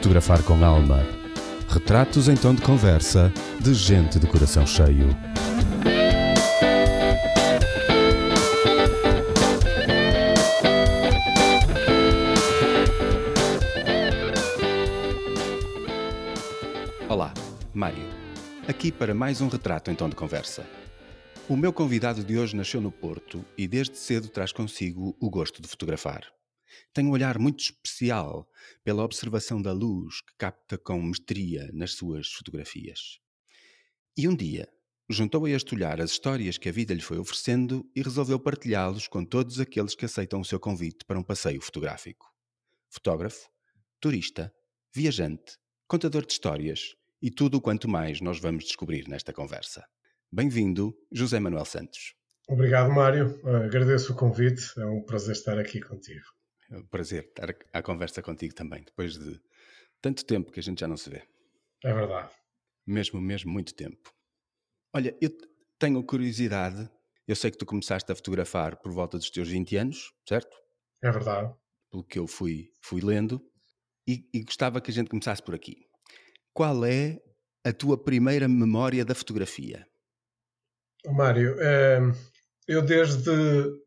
[0.00, 1.06] Fotografar com Alma.
[1.68, 5.08] Retratos em tom de conversa de gente de coração cheio.
[17.06, 17.34] Olá,
[17.74, 17.98] Mário.
[18.66, 20.66] Aqui para mais um retrato em tom de conversa.
[21.46, 25.60] O meu convidado de hoje nasceu no Porto e desde cedo traz consigo o gosto
[25.60, 26.22] de fotografar.
[26.94, 28.48] Tem um olhar muito especial
[28.84, 33.18] pela observação da luz que capta com mestria nas suas fotografias.
[34.16, 34.68] E um dia
[35.08, 39.08] juntou a este olhar as histórias que a vida lhe foi oferecendo e resolveu partilhá-los
[39.08, 42.26] com todos aqueles que aceitam o seu convite para um passeio fotográfico.
[42.88, 43.48] Fotógrafo,
[44.00, 44.52] turista,
[44.94, 45.58] viajante,
[45.88, 49.84] contador de histórias e tudo o quanto mais nós vamos descobrir nesta conversa.
[50.32, 52.14] Bem-vindo, José Manuel Santos.
[52.48, 53.40] Obrigado, Mário.
[53.44, 54.62] Agradeço o convite.
[54.78, 56.24] É um prazer estar aqui contigo.
[56.70, 59.40] É um prazer estar à conversa contigo também, depois de
[60.00, 61.22] tanto tempo que a gente já não se vê.
[61.84, 62.30] É verdade.
[62.86, 64.12] Mesmo, mesmo, muito tempo.
[64.94, 65.30] Olha, eu
[65.78, 66.88] tenho curiosidade.
[67.26, 70.56] Eu sei que tu começaste a fotografar por volta dos teus 20 anos, certo?
[71.02, 71.54] É verdade.
[71.90, 73.40] Pelo que eu fui, fui lendo.
[74.06, 75.86] E, e gostava que a gente começasse por aqui.
[76.52, 77.20] Qual é
[77.64, 79.86] a tua primeira memória da fotografia?
[81.06, 82.12] Mário, ehm,
[82.68, 83.30] eu desde,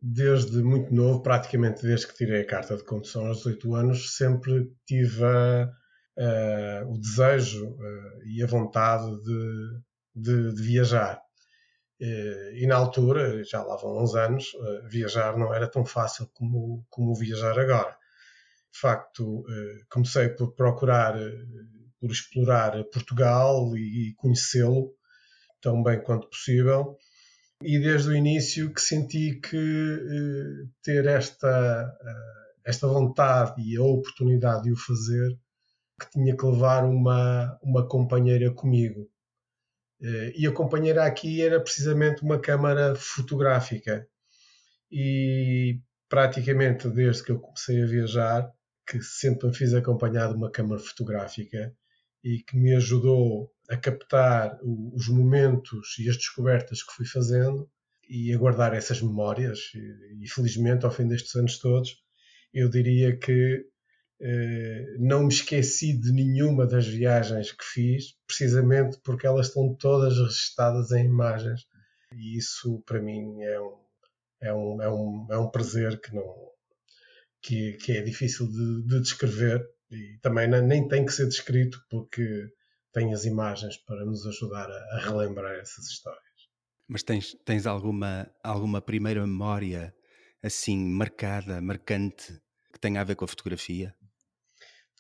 [0.02, 4.72] desde muito novo, praticamente desde que tirei a carta de condução aos 18 anos, sempre
[4.86, 9.80] tive uh, o desejo uh, e a vontade de,
[10.16, 11.22] de, de viajar.
[12.02, 14.52] Uh, e na altura, já lá vão uns anos,
[14.90, 17.96] viajar não era tão fácil como, como viajar agora.
[18.72, 19.46] De facto,
[19.88, 21.14] comecei por procurar,
[22.00, 24.96] por explorar Portugal e, e conhecê-lo
[25.62, 26.98] tão bem quanto possível.
[27.64, 33.84] E desde o início que senti que uh, ter esta, uh, esta vontade e a
[33.84, 35.38] oportunidade de o fazer,
[36.00, 39.10] que tinha que levar uma, uma companheira comigo.
[40.02, 44.06] Uh, e a companheira aqui era precisamente uma câmara fotográfica.
[44.92, 45.80] E
[46.10, 48.52] praticamente desde que eu comecei a viajar,
[48.86, 51.74] que sempre me fiz acompanhar de uma câmara fotográfica
[52.24, 57.70] e que me ajudou a captar os momentos e as descobertas que fui fazendo
[58.10, 59.72] e a guardar essas memórias.
[60.22, 61.98] E, felizmente, ao fim destes anos todos,
[62.54, 63.66] eu diria que
[64.22, 70.18] eh, não me esqueci de nenhuma das viagens que fiz, precisamente porque elas estão todas
[70.18, 71.66] registadas em imagens.
[72.14, 73.78] E isso, para mim, é um,
[74.42, 76.36] é um, é um, é um prazer que, não,
[77.42, 82.50] que, que é difícil de, de descrever e também nem tem que ser descrito porque
[82.94, 86.22] tem as imagens para nos ajudar a, a relembrar essas histórias.
[86.88, 89.94] Mas tens, tens alguma, alguma primeira memória
[90.44, 92.40] assim marcada, marcante,
[92.72, 93.96] que tenha a ver com a fotografia?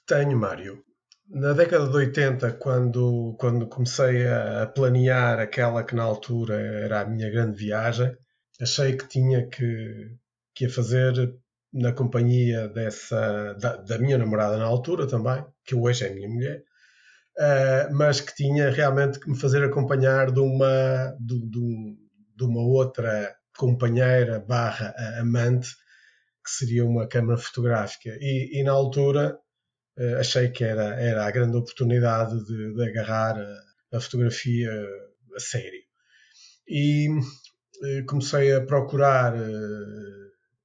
[0.07, 0.83] Tenho, Mário.
[1.29, 7.05] Na década de 80, quando, quando comecei a planear aquela que na altura era a
[7.05, 8.15] minha grande viagem,
[8.61, 10.17] achei que tinha que,
[10.53, 11.33] que a fazer
[11.71, 16.63] na companhia dessa da, da, minha namorada na altura também, que hoje é minha mulher,
[17.37, 21.97] uh, mas que tinha realmente que me fazer acompanhar de uma, de, de,
[22.35, 25.69] de uma outra companheira barra amante,
[26.43, 28.09] que seria uma câmara fotográfica.
[28.19, 29.37] E, e na altura
[29.97, 34.71] uh, achei que era, era a grande oportunidade de, de agarrar a, a, fotografia
[35.35, 35.81] a sério.
[36.67, 39.33] E uh, comecei a procurar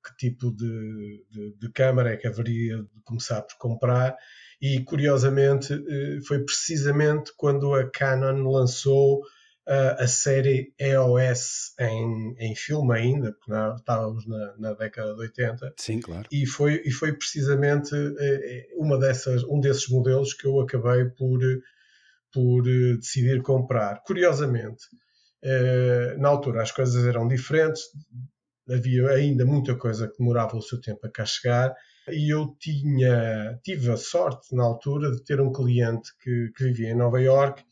[0.05, 4.17] que tipo de, de, de câmara é que haveria de começar por comprar
[4.61, 9.23] e curiosamente eh, foi precisamente quando a Canon lançou
[9.71, 15.75] a série EOS em, em filme ainda, porque não, estávamos na, na, década de 80.
[15.77, 16.27] Sim, claro.
[16.33, 21.39] E foi, e foi precisamente eh, uma dessas, um desses modelos que eu acabei por,
[22.33, 24.03] por eh, decidir comprar.
[24.07, 24.85] Curiosamente,
[26.17, 27.83] na altura as coisas eram diferentes,
[28.71, 31.75] havia ainda muita coisa que demorava o seu tempo a cá chegar
[32.11, 36.91] e eu tinha, tive a sorte na altura de ter um cliente que, que vivia
[36.91, 37.63] em Nova York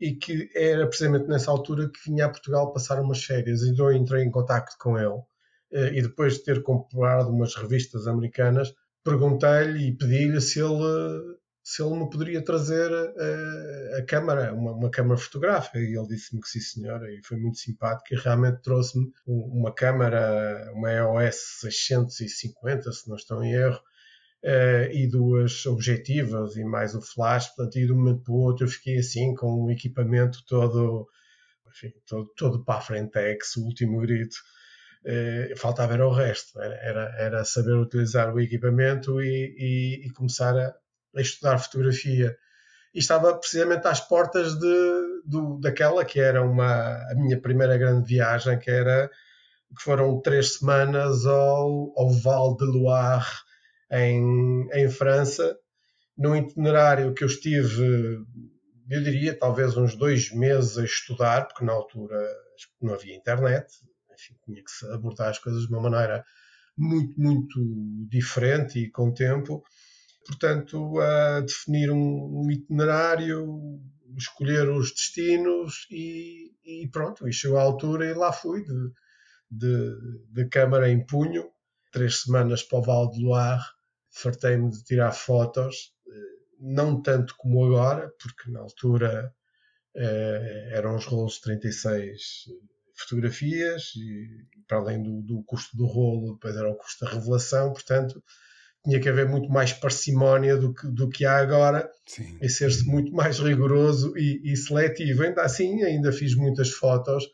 [0.00, 3.62] e que era precisamente nessa altura que vinha a Portugal passar umas férias.
[3.62, 5.20] E eu entrei em contato com ele
[5.72, 8.74] eh, e depois de ter comprado umas revistas americanas
[9.04, 14.90] perguntei-lhe e pedi-lhe se ele se ele me poderia trazer a, a câmara, uma, uma
[14.90, 15.78] câmara fotográfica.
[15.78, 18.12] E ele disse-me que sim, senhora, e foi muito simpático.
[18.12, 23.80] E realmente trouxe-me uma câmara, uma EOS 650, se não estou em erro,
[24.44, 27.48] uh, e duas objetivas e mais o flash.
[27.48, 31.06] Portanto, e de um momento para o outro eu fiquei assim, com um equipamento todo,
[31.70, 33.16] enfim, todo, todo para a frente,
[33.58, 34.36] o último grito.
[35.04, 40.10] Uh, faltava era o resto, era, era, era, saber utilizar o equipamento e, e, e
[40.12, 40.72] começar a,
[41.14, 42.36] a estudar fotografia
[42.94, 45.12] e estava precisamente às portas de,
[45.60, 49.10] daquela que era uma, a minha primeira grande viagem, que era
[49.74, 53.24] que foram três semanas ao, ao Val de Loire,
[53.90, 55.56] em, em França,
[56.16, 58.24] num itinerário que eu estive,
[58.90, 62.18] eu diria, talvez uns dois meses a estudar, porque na altura
[62.80, 63.66] não havia internet,
[64.12, 66.24] enfim, tinha que se abordar as coisas de uma maneira
[66.76, 67.60] muito, muito
[68.08, 69.62] diferente e com tempo.
[70.26, 73.80] Portanto, a definir um, um itinerário,
[74.16, 78.92] escolher os destinos e, e, pronto, e chegou a altura e lá fui de,
[79.50, 79.96] de,
[80.30, 81.50] de câmara em punho,
[81.90, 83.62] três semanas para o Val de Loire,
[84.10, 86.12] fartei-me de tirar fotos, eh,
[86.60, 89.34] não tanto como agora, porque na altura
[89.94, 92.46] eh, eram os rolos de 36
[92.94, 97.72] fotografias e para além do, do, custo do rolo, depois era o custo da revelação,
[97.72, 98.22] portanto
[98.84, 102.36] tinha que haver muito mais parcimónia do que, do que há agora Sim.
[102.42, 105.22] e ser-se muito mais rigoroso e, e, seletivo.
[105.22, 107.28] Ainda assim, ainda fiz muitas fotos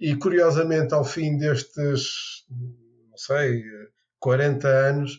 [0.00, 3.62] e curiosamente ao fim destes, não sei,
[4.18, 5.18] 40 anos,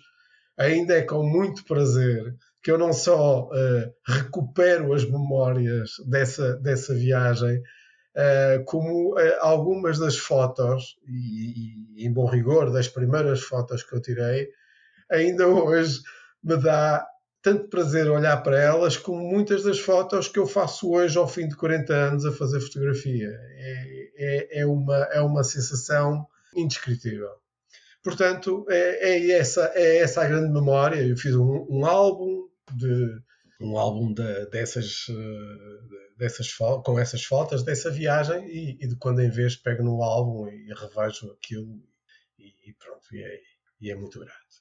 [0.57, 6.93] ainda é com muito prazer que eu não só uh, recupero as memórias dessa, dessa
[6.93, 7.61] viagem,
[8.09, 13.95] Uh, como uh, algumas das fotos, e, e, em bom rigor, das primeiras fotos que
[13.95, 14.49] eu tirei,
[15.09, 16.01] ainda hoje
[16.43, 17.05] me dá
[17.41, 21.47] tanto prazer olhar para elas como muitas das fotos que eu faço hoje ao fim
[21.47, 23.29] de 40 anos a fazer fotografia.
[23.29, 27.31] É, é, é uma, é uma sensação indescritível.
[28.03, 31.01] Portanto, é, é, essa, é essa a grande memória.
[31.01, 33.21] Eu fiz um, um álbum de
[33.61, 35.07] um álbum de, dessas,
[36.17, 36.49] dessas
[36.83, 40.73] com essas fotos dessa viagem e, e, de quando em vez pego no álbum e
[40.73, 41.83] revejo aquilo
[42.37, 43.39] e, e pronto, e é,
[43.81, 44.58] e é muito grato.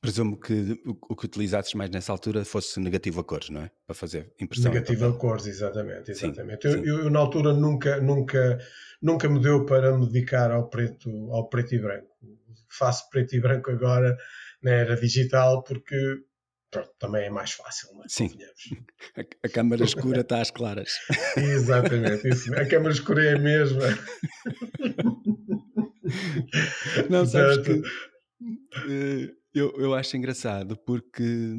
[0.00, 3.70] Presumo que o, que utilizasses mais nessa altura fosse negativo a cores, não é?
[3.86, 4.72] Para fazer impressão.
[4.72, 6.10] Negativo a cores, exatamente.
[6.10, 6.70] exatamente.
[6.70, 6.88] Sim, eu, sim.
[7.04, 8.58] eu, na altura nunca, nunca,
[9.00, 12.08] nunca me deu para me dedicar ao preto, ao preto e branco.
[12.68, 14.16] Faço preto e branco agora
[14.62, 15.96] na era digital porque
[16.70, 18.08] pronto, também é mais fácil, não é?
[18.08, 18.30] Sim.
[19.16, 20.90] A, a câmara escura está às claras.
[21.36, 22.54] exatamente, isso.
[22.54, 23.82] A câmara escura é a mesma.
[27.08, 27.72] Não, sabes que.
[27.72, 31.54] Uh, eu, eu acho engraçado porque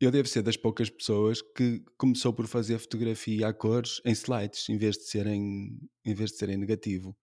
[0.00, 4.68] eu devo ser das poucas pessoas que começou por fazer fotografia a cores em slides,
[4.68, 7.16] em vez de serem, em vez de serem negativo.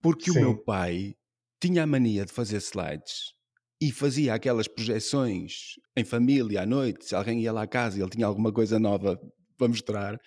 [0.00, 0.38] Porque Sim.
[0.38, 1.16] o meu pai
[1.60, 3.34] tinha a mania de fazer slides
[3.80, 7.06] e fazia aquelas projeções em família à noite.
[7.06, 9.20] Se alguém ia lá à casa e ele tinha alguma coisa nova
[9.56, 10.20] para mostrar,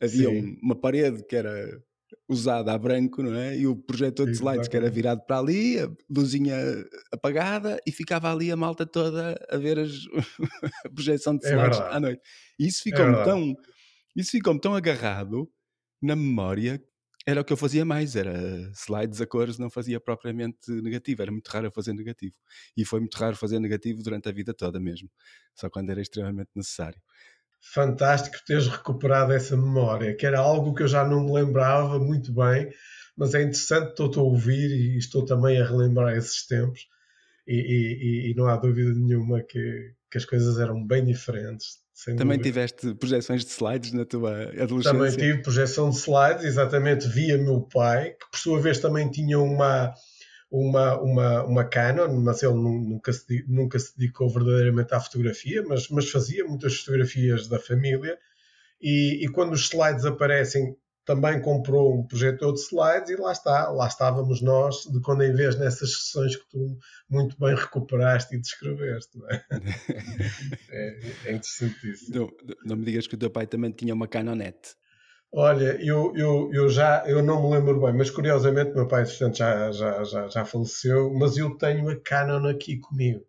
[0.00, 1.82] havia um, uma parede que era
[2.28, 3.56] usada a branco, não é?
[3.56, 6.56] E o projetor de slides que era virado para ali, a luzinha
[7.12, 9.92] apagada e ficava ali a malta toda a ver as,
[10.84, 12.22] a projeção de é slides é à noite.
[12.58, 13.54] E isso é ficou-me é tão,
[14.14, 15.50] isso ficou tão agarrado
[16.02, 16.82] na memória.
[17.28, 21.32] Era o que eu fazia mais, era slides a cores, não fazia propriamente negativo, era
[21.32, 22.36] muito raro fazer negativo.
[22.76, 25.10] E foi muito raro fazer negativo durante a vida toda mesmo,
[25.52, 27.00] só quando era extremamente necessário
[27.72, 32.32] fantástico teres recuperado essa memória, que era algo que eu já não me lembrava muito
[32.32, 32.70] bem,
[33.16, 36.80] mas é interessante, estou a ouvir e estou também a relembrar esses tempos,
[37.46, 41.78] e, e, e não há dúvida nenhuma que, que, as coisas eram bem diferentes.
[42.04, 42.42] Também dúvida.
[42.42, 44.92] tiveste projeções de slides na tua adolescência?
[44.92, 49.38] Também tive projeção de slides, exatamente via meu pai, que por sua vez também tinha
[49.38, 49.94] uma
[50.50, 55.88] uma, uma, uma Canon, mas ele nunca se, nunca se dedicou verdadeiramente à fotografia, mas,
[55.88, 58.18] mas fazia muitas fotografias da família.
[58.80, 60.76] E, e quando os slides aparecem,
[61.06, 65.32] também comprou um projetor de slides e lá está, lá estávamos nós, de quando em
[65.32, 69.16] vez nessas sessões que tu muito bem recuperaste e descreveste.
[69.16, 69.44] Não é?
[70.68, 72.14] é, é interessantíssimo.
[72.14, 74.74] Não, não me digas que o teu pai também tinha uma Canonette.
[75.38, 79.36] Olha, eu, eu, eu já eu não me lembro bem, mas curiosamente meu pai portanto,
[79.36, 83.22] já, já, já, já faleceu, mas eu tenho a Canon aqui comigo.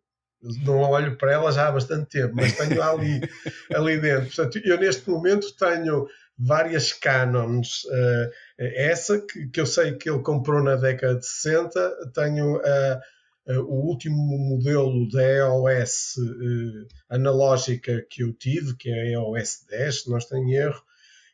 [0.63, 3.19] Não olho para ela já há bastante tempo, mas tenho ali,
[3.75, 4.27] ali dentro.
[4.27, 6.07] Portanto, eu neste momento tenho
[6.39, 7.83] várias Canons.
[7.83, 12.99] Uh, essa que, que eu sei que ele comprou na década de 60, tenho uh,
[13.49, 16.15] uh, o último modelo da EOS
[17.09, 20.81] analógica que eu tive, que é a EOS 10, se não estou em erro,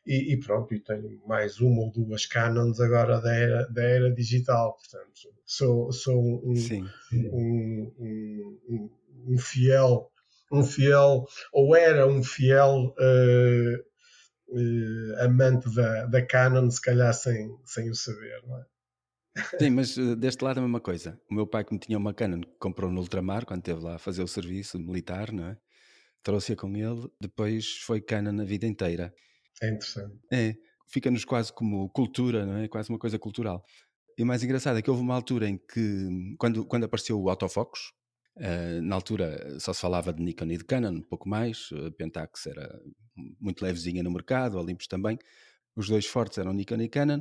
[0.06, 4.14] e, e, pronto, e tenho mais uma ou duas Canons agora da era, da era
[4.14, 7.28] digital, portanto sou, sou um, sim, sim.
[7.28, 8.90] Um, um,
[9.28, 10.10] um, fiel
[10.52, 13.78] um fiel ou era um fiel uh,
[14.48, 18.64] uh, amante da, da Canon, se calhar sem, sem o saber, não é?
[19.58, 21.20] Sim, mas uh, deste lado é a mesma coisa.
[21.28, 24.22] O meu pai, como tinha uma Canon, comprou no ultramar quando esteve lá a fazer
[24.22, 25.56] o serviço militar, não é?
[26.24, 29.14] trouxe-a com ele, depois foi Canon a vida inteira.
[29.62, 30.18] É interessante.
[30.32, 30.54] É,
[30.88, 32.68] fica-nos quase como cultura, não é?
[32.68, 33.64] Quase uma coisa cultural.
[34.16, 37.28] E o mais engraçado é que houve uma altura em que, quando, quando apareceu o
[37.28, 37.92] autofocus,
[38.36, 41.90] uh, na altura só se falava de Nikon e de Canon, um pouco mais, a
[41.90, 42.80] Pentax era
[43.40, 45.18] muito levezinha no mercado, Olympus também,
[45.74, 47.20] os dois fortes eram Nikon e Canon,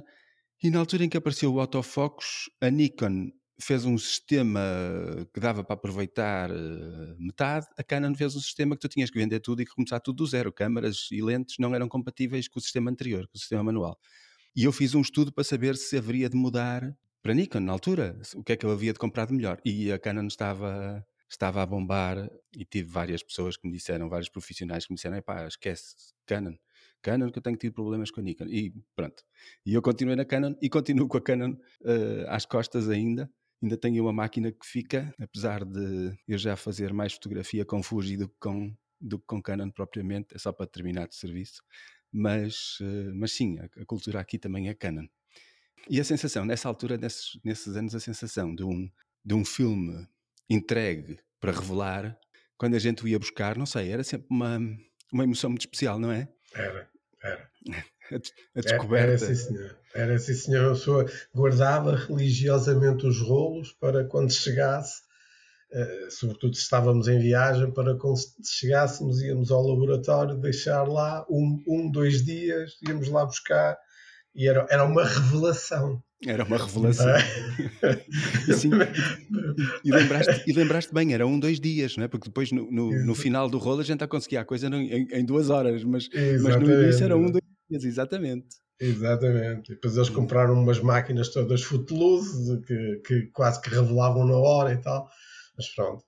[0.61, 4.62] e na altura em que apareceu o autofocus, a Nikon fez um sistema
[5.33, 9.17] que dava para aproveitar uh, metade, a Canon fez um sistema que tu tinhas que
[9.17, 10.51] vender tudo e que começar tudo do zero.
[10.51, 13.98] Câmaras e lentes não eram compatíveis com o sistema anterior, com o sistema manual.
[14.55, 18.19] E eu fiz um estudo para saber se haveria de mudar para Nikon na altura,
[18.36, 19.60] o que é que eu havia de comprar de melhor.
[19.63, 24.29] E a Canon estava, estava a bombar e tive várias pessoas que me disseram, vários
[24.29, 25.95] profissionais que me disseram, pá, esquece
[26.25, 26.55] Canon.
[27.01, 28.45] Canon que eu tenho tido problemas com a Nikon.
[28.45, 29.24] E pronto.
[29.65, 33.29] E eu continuei na Canon e continuo com a Canon uh, às costas ainda
[33.63, 38.17] ainda tenho uma máquina que fica, apesar de eu já fazer mais fotografia com Fuji
[38.17, 41.63] do que com, do que com Canon propriamente, é só para terminar de serviço,
[42.12, 45.08] mas, eh, mas sim, a, a cultura aqui também é Canon.
[45.89, 48.89] E a sensação, nessa altura, nesses, nesses anos, a sensação de um,
[49.24, 50.08] de um filme
[50.50, 52.17] entregue para revelar,
[52.58, 54.60] quando a gente o ia buscar, não sei, era sempre uma,
[55.12, 56.27] uma emoção muito especial, não é?
[56.53, 56.89] Era,
[57.22, 57.50] era.
[58.15, 59.05] A, descoberta.
[59.05, 59.77] Era, assim, senhor.
[59.93, 60.65] Era assim, senhor.
[60.65, 65.01] A pessoa guardava religiosamente os rolos para quando chegasse,
[65.72, 71.63] uh, sobretudo se estávamos em viagem, para quando chegássemos, íamos ao laboratório, deixar lá um,
[71.67, 73.77] um dois dias, íamos lá buscar
[74.36, 76.01] e era, era uma revelação.
[76.25, 77.13] Era uma revelação.
[78.58, 78.72] Sim.
[79.84, 82.08] E, lembraste, e lembraste bem, era um, dois dias, não é?
[82.08, 85.08] Porque depois no, no, no final do rolo a gente já conseguia a coisa em,
[85.12, 86.10] em duas horas, mas,
[86.41, 87.43] mas no início era um, dois
[87.81, 88.47] exatamente.
[88.79, 89.71] Exatamente.
[89.71, 94.73] E depois eles compraram umas máquinas todas footloose que, que quase que revelavam na hora
[94.73, 95.09] e tal.
[95.57, 96.03] Mas pronto.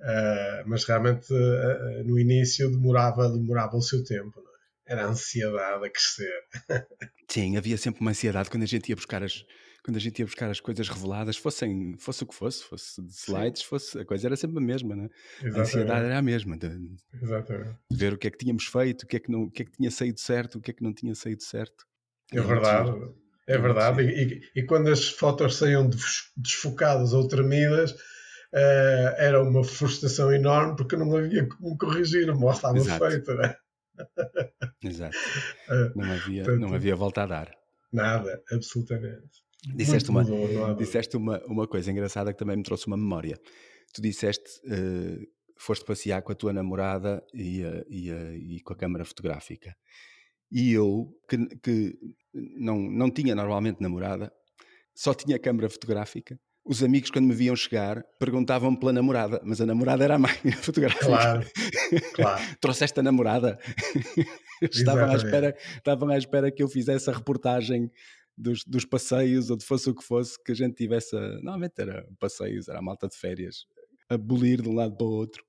[0.00, 4.40] Uh, mas realmente uh, no início demorava, demorava o seu tempo.
[4.86, 4.92] É?
[4.92, 6.42] Era a ansiedade a crescer.
[7.28, 9.44] Sim, havia sempre uma ansiedade quando a gente ia buscar as,
[9.82, 13.12] quando a gente ia buscar as coisas reveladas, fossem, fosse o que fosse, fosse de
[13.12, 15.08] slides, fosse, a coisa era sempre a mesma, né?
[15.42, 16.96] a ansiedade era a mesma, de, de,
[17.90, 19.64] ver o que é que tínhamos feito, o que é que, não, o que é
[19.64, 21.86] que tinha saído certo, o que é que não tinha saído certo.
[22.32, 22.90] É verdade,
[23.46, 24.02] é, verdade.
[24.02, 25.88] E, e, quando as fotos saíam
[26.36, 32.76] desfocadas ou tremidas, uh, era uma frustração enorme porque não havia como corrigir, o estava
[32.76, 33.10] Exato.
[33.10, 33.56] feito, né?
[34.82, 35.16] Exato.
[35.68, 37.58] Uh, não, havia, portanto, não havia volta a dar.
[37.90, 39.47] Nada, absolutamente.
[39.74, 40.24] Disseste, uma,
[40.76, 43.38] disseste uma, uma coisa engraçada que também me trouxe uma memória.
[43.92, 45.26] Tu disseste, uh,
[45.58, 49.76] foste passear com a tua namorada e, uh, e, uh, e, com a câmara fotográfica.
[50.50, 51.98] E eu, que, que
[52.32, 54.32] não, não tinha normalmente namorada,
[54.94, 56.38] só tinha câmara fotográfica,
[56.68, 60.54] os amigos, quando me viam chegar, perguntavam-me pela namorada, mas a namorada era a máquina
[60.60, 61.06] fotográfica.
[61.06, 61.46] Claro,
[62.12, 62.42] claro.
[62.60, 63.58] Trouxeste a namorada.
[64.60, 67.90] estavam, à espera, estavam à espera que eu fizesse a reportagem
[68.38, 71.16] dos, dos, passeios ou de fosse o que fosse, que a gente tivesse.
[71.16, 73.66] A, normalmente era passeios, era a malta de férias,
[74.08, 75.44] a bolir de um lado para o outro.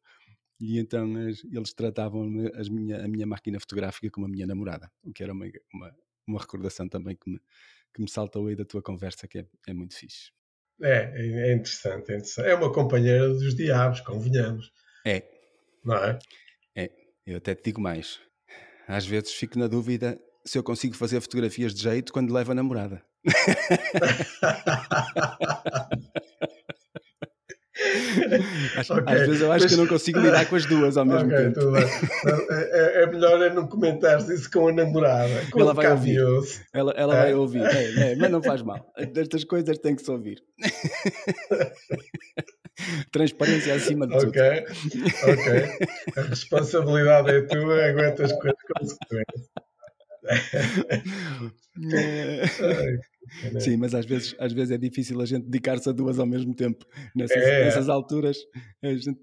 [0.60, 5.14] E então eles tratavam as minha, a minha máquina fotográfica como a minha namorada, o
[5.14, 5.96] que era uma, uma,
[6.28, 7.40] uma recordação também que me,
[7.94, 10.32] que me saltou aí da tua conversa, que é, é muito fixe.
[10.82, 12.48] É, é interessante, é interessante.
[12.48, 14.72] É uma companheira dos diabos, convenhamos.
[15.06, 15.24] É.
[15.84, 16.20] Não é?
[16.76, 16.90] É.
[17.26, 18.20] Eu até te digo mais.
[18.88, 20.20] Às vezes fico na dúvida
[20.50, 23.04] se eu consigo fazer fotografias de jeito quando levo a namorada.
[28.90, 29.04] okay.
[29.06, 29.72] Às vezes eu acho Mas...
[29.72, 31.78] que eu não consigo lidar com as duas ao mesmo okay, tempo.
[31.78, 35.46] É, é, melhor é não comentar isso com a namorada.
[35.52, 36.18] Com ela vai ouvir.
[36.74, 37.22] Ela, ela é.
[37.22, 37.62] vai ouvir.
[37.62, 38.92] É, é, mas não faz mal.
[38.98, 40.44] Estas coisas têm que se ouvir.
[43.12, 44.30] Transparência acima de tudo.
[44.30, 44.42] Ok,
[45.24, 45.70] ok.
[46.18, 49.69] A responsabilidade é tua, aguentas com as consequências.
[53.60, 56.56] Sim, mas às vezes, às vezes é difícil a gente dedicar-se a duas ao mesmo
[56.56, 56.86] tempo.
[57.16, 57.66] Nessas, é.
[57.66, 58.38] nessas alturas,
[58.84, 59.20] a gente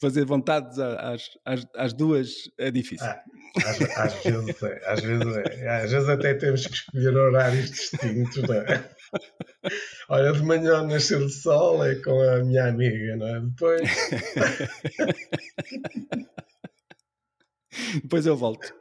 [0.00, 3.06] fazer vontades às, às, às duas é difícil.
[3.06, 3.20] Ah,
[3.64, 8.42] às, às, vezes é, às, vezes é, às vezes até temos que escolher horários distintos,
[8.42, 8.88] não é?
[10.08, 13.40] Olha, de manhã nascer o sol é com a minha amiga, não é?
[13.40, 13.82] Depois.
[18.02, 18.74] Depois eu volto.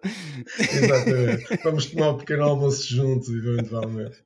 [0.60, 1.64] Exatamente.
[1.64, 4.24] Vamos tomar um pequeno almoço juntos, eventualmente.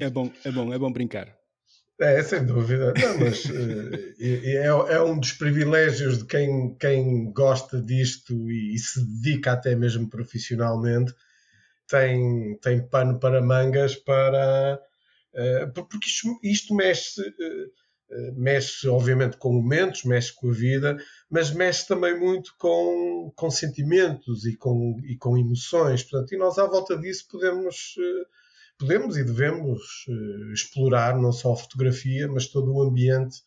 [0.00, 1.36] é bom, é bom, é bom brincar.
[2.00, 2.94] É, sem dúvida.
[2.94, 8.78] Não, mas uh, é, é, um dos privilégios de quem, quem gosta disto e, e,
[8.78, 11.12] se dedica até mesmo profissionalmente,
[11.88, 14.80] tem, tem pano para mangas para.
[15.34, 17.20] Uh, porque isto, isto mexe.
[17.20, 17.66] Uh, eh,
[18.36, 20.96] mexe obviamente com momentos, mexe com a vida,
[21.30, 26.02] mas mexe também muito com, com sentimentos e com, e com emoções.
[26.02, 28.26] Portanto, e nós à volta disso podemos, eh,
[28.78, 33.42] podemos e devemos eh, explorar não só a fotografia, mas todo o ambiente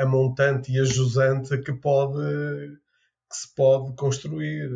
[0.00, 2.22] a montante e a jusante que pode
[3.28, 4.70] que se pode construir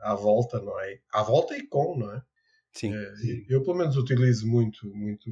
[0.00, 0.98] à volta, não é?
[1.12, 2.22] À volta e com, não é?
[2.72, 2.92] Sim.
[3.48, 5.30] Eu pelo menos utilizo muito, muito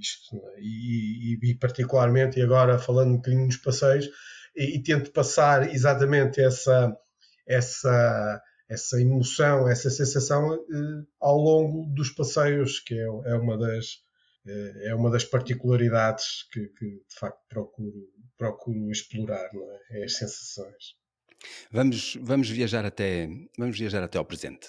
[0.00, 0.60] isto, é?
[0.60, 4.08] e, e, e, particularmente, e agora falando um bocadinho dos passeios,
[4.54, 6.96] e, e, tento passar exatamente essa,
[7.46, 14.06] essa, essa emoção, essa sensação eh, ao longo dos passeios, que é, é uma das
[14.46, 20.00] eh, é uma das particularidades que, que, de facto procuro, procuro explorar, não é?
[20.00, 20.94] é as sensações.
[21.70, 24.68] Vamos, vamos, viajar até, vamos viajar até ao presente.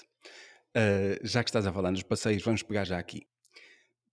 [0.76, 3.26] Uh, já que estás a falar nos passeios, vamos pegar já aqui.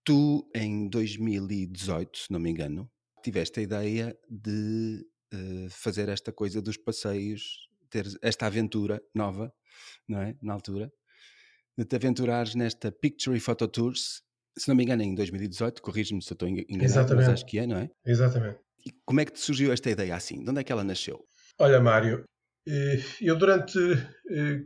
[0.04, 2.90] Tu, em 2018, se não me engano,
[3.22, 9.52] tiveste a ideia de uh, fazer esta coisa dos passeios, ter esta aventura nova,
[10.06, 10.36] não é?
[10.42, 10.92] Na altura,
[11.76, 14.22] de te aventurares nesta Picture Photo Tours,
[14.58, 17.26] se não me engano, em 2018, corrijo-me se eu estou enganado, Exatamente.
[17.26, 17.90] mas acho que é, não é?
[18.04, 18.58] Exatamente.
[18.86, 20.44] E como é que te surgiu esta ideia assim?
[20.44, 21.24] De onde é que ela nasceu?
[21.58, 22.24] Olha, Mário,
[22.68, 24.62] eh, eu durante eh,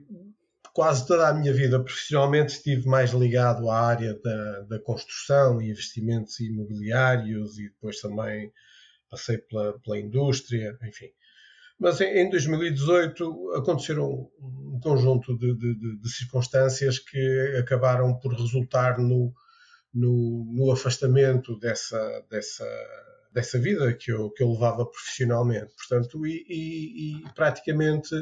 [0.78, 5.70] quase toda a minha vida profissionalmente estive mais ligado à área da, da construção e
[5.70, 8.52] investimentos imobiliários e depois também
[9.10, 11.08] passei pela, pela indústria, enfim.
[11.80, 19.00] Mas em, em 2018 aconteceram um conjunto de, de, de, circunstâncias que acabaram por resultar
[19.00, 19.34] no,
[19.92, 22.64] no, no afastamento dessa, dessa,
[23.32, 25.74] dessa vida que eu, que eu levava profissionalmente.
[25.74, 28.14] Portanto, e, e, e praticamente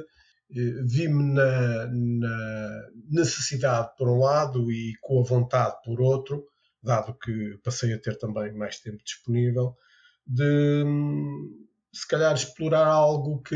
[0.50, 6.46] vi-me na, na, necessidade, por um lado, e com a vontade, por outro,
[6.82, 9.76] dado que passei a ter também mais tempo disponível,
[10.26, 10.84] de
[11.92, 13.54] se calhar explorar algo que,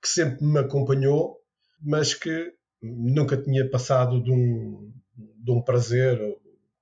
[0.00, 1.38] que sempre me acompanhou,
[1.80, 6.18] mas que nunca tinha passado de um, de um prazer,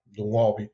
[0.06, 0.70] de um hobby.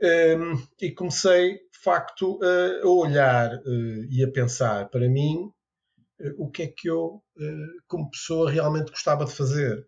[0.00, 5.63] Ehm, e comecei, de facto, a olhar uh, e a pensar para mim eh,
[6.38, 9.86] o que é que eu, eh, como pessoa, realmente gostava de fazer.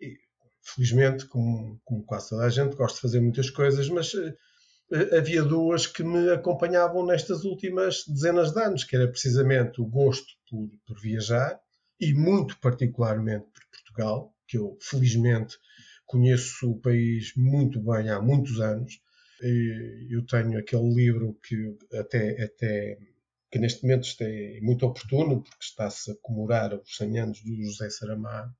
[0.00, 0.16] E,
[0.62, 5.42] felizmente, como, como quase toda a gente, gosto de fazer muitas coisas, mas eh, havia
[5.42, 10.70] duas que me acompanhavam nestas últimas dezenas de anos, que era precisamente o gosto por,
[10.86, 11.58] por viajar
[12.00, 15.56] e muito particularmente por Portugal, que eu felizmente
[16.06, 19.00] conheço o país muito bem há muitos anos.
[20.10, 22.98] Eu tenho aquele livro que até, até
[23.54, 27.88] que neste momento é muito oportuno, porque está-se a comemorar os 100 anos do José
[27.88, 28.52] Saramago.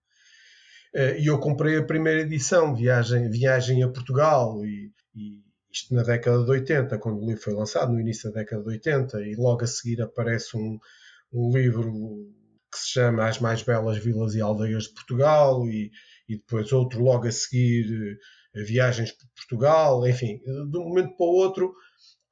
[0.95, 6.05] Eh, e eu comprei a primeira edição, Viagem, Viagem a Portugal, e, e isto na
[6.05, 9.35] década de 80, quando o livro foi lançado, no início da década de 80, e
[9.35, 10.79] logo a seguir aparece um,
[11.33, 11.93] um livro
[12.71, 15.91] que se chama As Mais Belas Vilas e Aldeias de Portugal, e,
[16.29, 18.17] e depois outro logo a seguir
[18.55, 21.75] eh, Viagens por Portugal, enfim, de um momento para o outro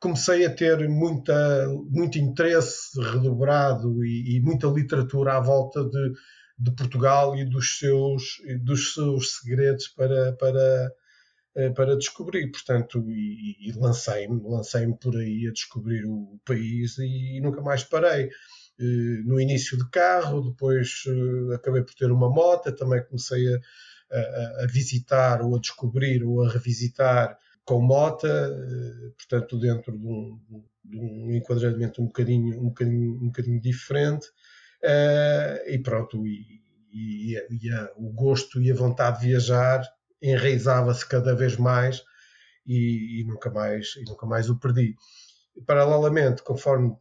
[0.03, 6.13] comecei a ter muita, muito interesse redobrado e, e muita literatura à volta de,
[6.59, 10.93] de, Portugal e dos seus, dos seus segredos para, para,
[11.55, 12.51] eh, para descobrir.
[12.51, 17.85] Portanto, e, e lancei-me, lancei-me por aí a descobrir o país e, e nunca mais
[17.85, 18.25] parei.
[18.81, 23.59] Eh, no início de carro, depois eh, acabei por ter uma moto, também comecei a,
[24.11, 30.07] a, a visitar ou a descobrir ou a revisitar com mota, eh, portanto, dentro de
[30.07, 30.39] um,
[30.85, 34.27] de um enquadramento um bocadinho, um bocadinho, um bocadinho diferente,
[34.83, 36.61] uh, e pronto, e,
[36.93, 39.83] e, e a, o gosto e a vontade de viajar
[40.21, 42.03] enraizava-se cada vez mais
[42.67, 44.95] e, e, nunca mais, e nunca mais o perdi.
[45.67, 46.97] Paralelamente, conforme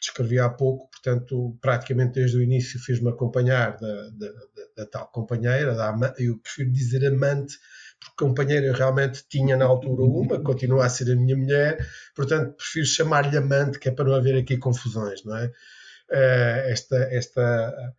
[0.00, 5.08] descrevi há pouco, portanto, praticamente desde o início fiz-me acompanhar da, da, da, da, tal
[5.08, 7.56] companheira, da, eu prefiro dizer amante,
[8.00, 11.78] porque companheira realmente tinha na altura uma, continua a ser a minha mulher,
[12.14, 15.46] portanto prefiro chamar-lhe amante, que é para não haver aqui confusões, não é?
[16.10, 17.94] Uh, esta, esta,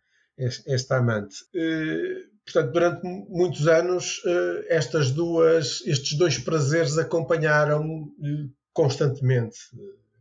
[0.66, 1.44] esta amante.
[1.54, 9.58] Uh, portanto, durante muitos anos, uh, estas duas, estes dois prazeres acompanharam-me constantemente.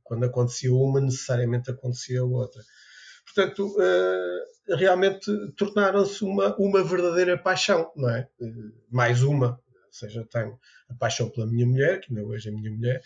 [0.04, 2.62] Quando acontecia uma, necessariamente acontecia outra.
[3.26, 3.76] Portanto,
[4.68, 8.28] realmente tornaram-se uma, uma verdadeira paixão, não é?
[8.90, 12.72] Mais uma, ou seja, tenho a paixão pela minha mulher, que ainda hoje é minha
[12.72, 13.02] mulher,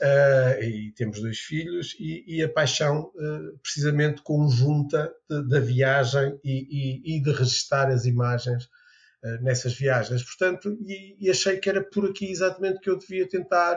[0.00, 6.66] uh, e temos dois filhos, e, e a paixão uh, precisamente conjunta da viagem e,
[6.70, 10.22] e, e, de registrar as imagens uh, nessas viagens.
[10.22, 13.76] Portanto, e, achei que era por aqui exatamente que eu devia tentar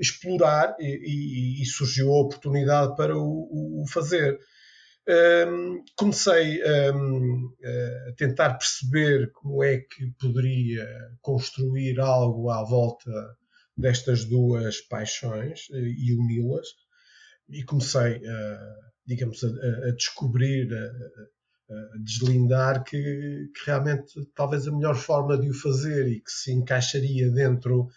[0.00, 4.36] explorar e, surgiu a oportunidade para o, o fazer.
[5.08, 6.62] Um, comecei
[6.94, 7.52] um,
[8.08, 10.86] a tentar perceber como é que poderia
[11.20, 13.10] construir algo à volta
[13.76, 16.68] destas duas paixões uh, e uni-las.
[17.48, 18.20] E comecei,
[19.04, 19.48] digamos, a,
[19.88, 26.06] a descobrir, a, a deslindar que, que, realmente talvez a melhor forma de o fazer
[26.08, 27.88] e que se encaixaria dentro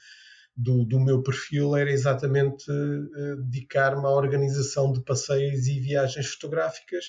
[0.55, 7.05] do, do meu perfil era exatamente uh, dedicar-me à organização de passeios e viagens fotográficas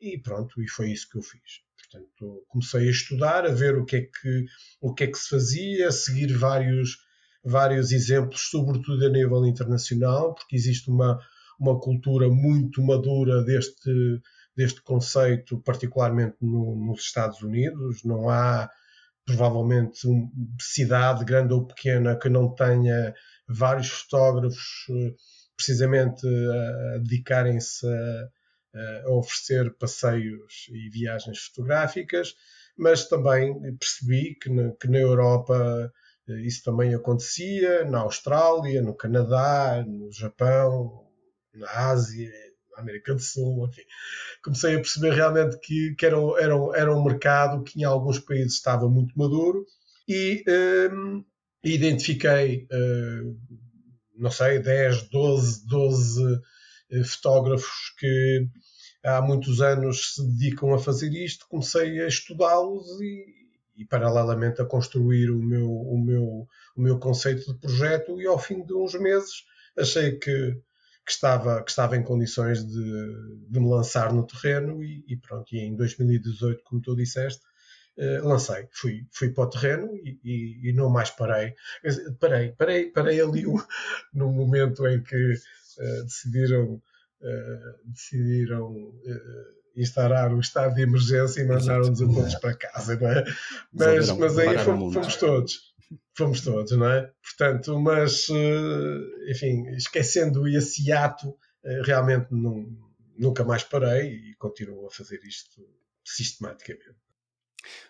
[0.00, 1.60] e pronto, e foi isso que eu fiz.
[1.76, 4.44] Portanto, comecei a estudar, a ver o que é que,
[4.80, 6.98] o que, é que se fazia, a seguir vários,
[7.44, 11.18] vários exemplos, sobretudo a nível internacional, porque existe uma,
[11.58, 14.20] uma cultura muito madura deste,
[14.54, 18.04] deste conceito, particularmente no, nos Estados Unidos.
[18.04, 18.70] Não há
[19.28, 20.26] provavelmente uma
[20.58, 23.14] cidade grande ou pequena que não tenha
[23.46, 25.14] vários fotógrafos eh,
[25.54, 28.28] precisamente a, dedicarem-se a,
[29.04, 32.34] a, oferecer passeios e viagens fotográficas,
[32.74, 35.92] mas também percebi que na, que na Europa
[36.26, 41.06] eh, isso também acontecia, na Austrália, no Canadá, no Japão,
[41.54, 42.32] na Ásia,
[42.78, 43.82] América do Sul, enfim.
[44.42, 48.54] Comecei a perceber realmente que, que era, era, era um mercado que em alguns países
[48.54, 49.64] estava muito maduro
[50.08, 50.44] e
[50.92, 51.24] um,
[51.62, 53.36] identifiquei, uh,
[54.16, 56.40] não sei, 10, 12, 12
[57.04, 58.48] fotógrafos que
[59.04, 63.26] há muitos anos se dedicam a fazer isto, comecei a estudá-los e,
[63.76, 68.38] e, paralelamente a construir o meu, o, meu, o meu conceito de projeto e ao
[68.38, 69.44] fim de uns meses
[69.76, 70.58] achei que
[71.08, 75.50] que estava, que estava em condições de, de me lançar no terreno e, e, pronto,
[75.54, 77.40] e em 2018, como tu disseste,
[77.96, 81.54] uh, lancei, fui, fui para o terreno e, e, e, não mais parei.
[82.20, 83.42] Parei, parei, parei ali
[84.12, 88.92] no momento em que uh, decidiram, uh, decidiram
[89.74, 93.24] instaurar o estado de emergência e mandaram-nos a todos para casa, não é?
[93.72, 95.67] Mas, mas aí fomos, fomos todos
[96.16, 97.12] fomos todos, não é?
[97.22, 102.66] Portanto, mas, eh, enfim, esquecendo esse ato, eh, realmente não,
[103.16, 105.66] nunca mais parei e continuo a fazer isto
[106.04, 106.96] sistematicamente.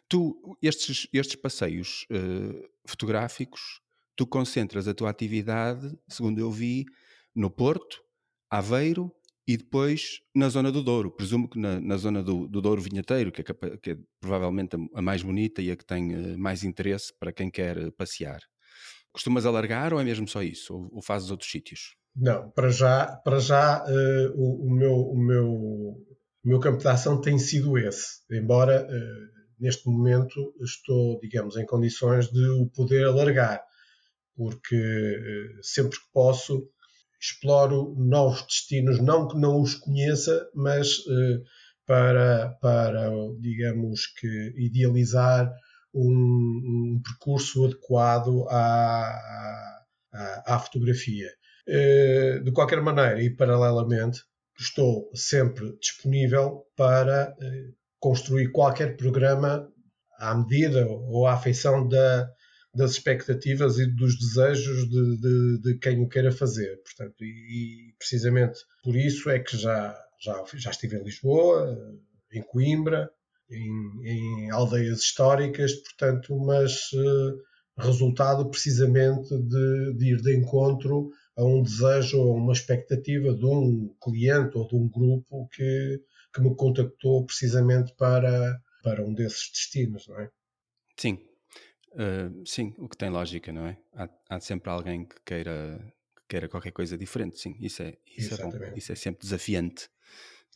[0.08, 3.80] Tu, estes, estes passeios uh, fotográficos,
[4.16, 6.86] tu concentras a tua atividade, segundo eu vi,
[7.34, 8.02] no Porto,
[8.50, 9.14] Aveiro
[9.48, 11.10] e depois na zona do Douro.
[11.10, 13.44] Presumo que na, na zona do, do, Douro Vinheteiro, que é,
[13.78, 17.50] que é, provavelmente a, mais bonita e a que tem eh, mais interesse para quem
[17.50, 18.40] quer eh, passear.
[19.10, 20.74] Costumas alargar ou é mesmo só isso?
[20.74, 21.96] Ou, ou fazes outros sítios?
[22.14, 26.06] Não, para já, para já uh, o, o, meu, o, meu, o
[26.44, 28.20] meu campo de ação tem sido esse.
[28.30, 33.62] Embora uh, neste momento estou, digamos, em condições de o poder alargar,
[34.36, 36.68] porque uh, sempre que posso
[37.20, 41.40] exploro novos destinos, não que não os conheça, mas eh,
[41.86, 45.50] para, para, digamos que, idealizar
[45.94, 51.30] um, um percurso adequado à, à, à fotografia.
[51.66, 54.20] Eh, de qualquer maneira, e paralelamente,
[54.58, 59.68] estou sempre disponível para eh, construir qualquer programa
[60.18, 62.28] à medida ou à afeição da,
[62.78, 66.80] das expectativas e dos desejos de, de, de quem o queira fazer.
[66.84, 71.76] Portanto, e, e, precisamente por isso é que já, já, já estive em Lisboa,
[72.32, 73.10] em Coimbra,
[73.50, 77.42] em, em aldeias históricas, portanto, mas uh,
[77.76, 83.92] resultado precisamente de, de ir de encontro a um desejo ou uma expectativa de um
[84.00, 86.00] cliente ou de um grupo que,
[86.32, 90.30] que me contactou precisamente para, para um desses destinos, não é?
[90.96, 91.18] Sim,
[91.92, 93.78] Uh, sim, o que tem lógica, não é?
[93.94, 98.34] Há, há, sempre alguém que queira, que queira qualquer coisa diferente, sim, isso é, isso
[98.34, 99.88] é bom, isso é sempre desafiante.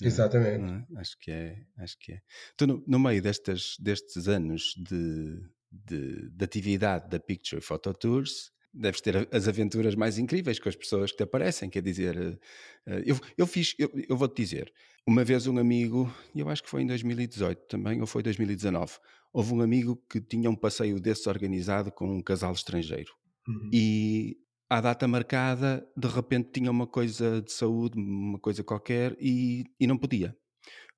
[0.01, 0.07] É?
[0.07, 0.87] Exatamente.
[0.95, 1.01] É?
[1.01, 2.23] Acho que é, acho que é.
[2.57, 8.53] Tu, no, no meio destes, destes anos de, de, de, atividade da Picture Photo Tours,
[8.73, 11.69] deves ter as aventuras mais incríveis com as pessoas que te aparecem.
[11.69, 12.41] Quer dizer,
[12.87, 14.73] eh, eu, eu fiz, eu, eu vou-te dizer,
[15.07, 18.93] uma vez um amigo, eu acho que foi em 2018 também, ou foi 2019,
[19.33, 23.13] houve um amigo que tinha um passeio desses organizado com um casal estrangeiro.
[23.47, 23.71] Uhum.
[23.73, 24.37] E
[24.71, 29.87] à data marcada, de repente tinha uma coisa de saúde, uma coisa qualquer, e, e
[29.87, 30.37] não podia.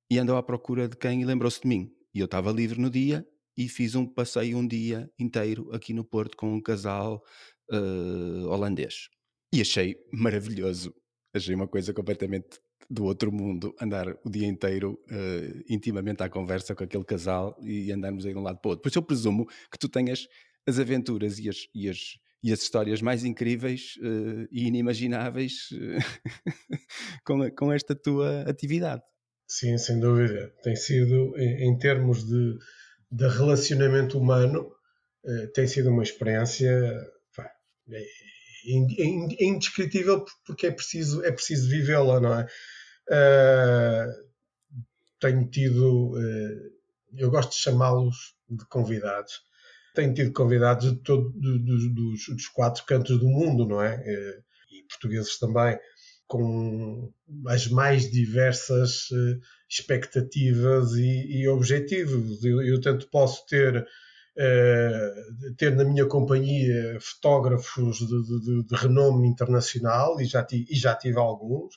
[0.09, 1.91] E andou à procura de quem e lembrou-se de mim.
[2.13, 6.03] E eu estava livre no dia e fiz um passeio um dia inteiro aqui no
[6.03, 7.23] Porto com um casal
[7.71, 9.09] uh, holandês.
[9.53, 10.93] E achei maravilhoso.
[11.33, 16.75] Achei uma coisa completamente do outro mundo andar o dia inteiro uh, intimamente à conversa
[16.75, 18.83] com aquele casal e andarmos aí de um lado para o outro.
[18.83, 20.27] Por isso eu presumo que tu tenhas
[20.67, 21.97] as aventuras e as, e as,
[22.43, 25.69] e as histórias mais incríveis uh, e inimagináveis
[27.25, 29.01] com, com esta tua atividade.
[29.47, 30.51] Sim, sem dúvida.
[30.63, 32.57] Tem sido, em, termos de,
[33.11, 34.71] de relacionamento humano,
[35.23, 36.71] uh, tem sido uma experiência
[37.91, 42.47] é, é, é, indescritível porque é preciso, é preciso vivê-la, não é?
[45.19, 46.13] tenho tido,
[47.15, 49.45] eu gosto de chamá-los de convidados
[49.95, 53.95] tem tido convidados de todo, de, de, dos, dos, quatro cantos do mundo, não é?
[54.05, 54.39] Eh,
[54.71, 55.79] e portugueses também,
[56.27, 57.11] com
[57.47, 62.43] as mais diversas eh, expectativas e, e objetivos.
[62.43, 63.87] Eu, eu, tanto posso ter,
[64.37, 70.75] uh, ter na minha companhia fotógrafos de, de, de renome internacional, e já, tive, e
[70.75, 71.75] já tive alguns,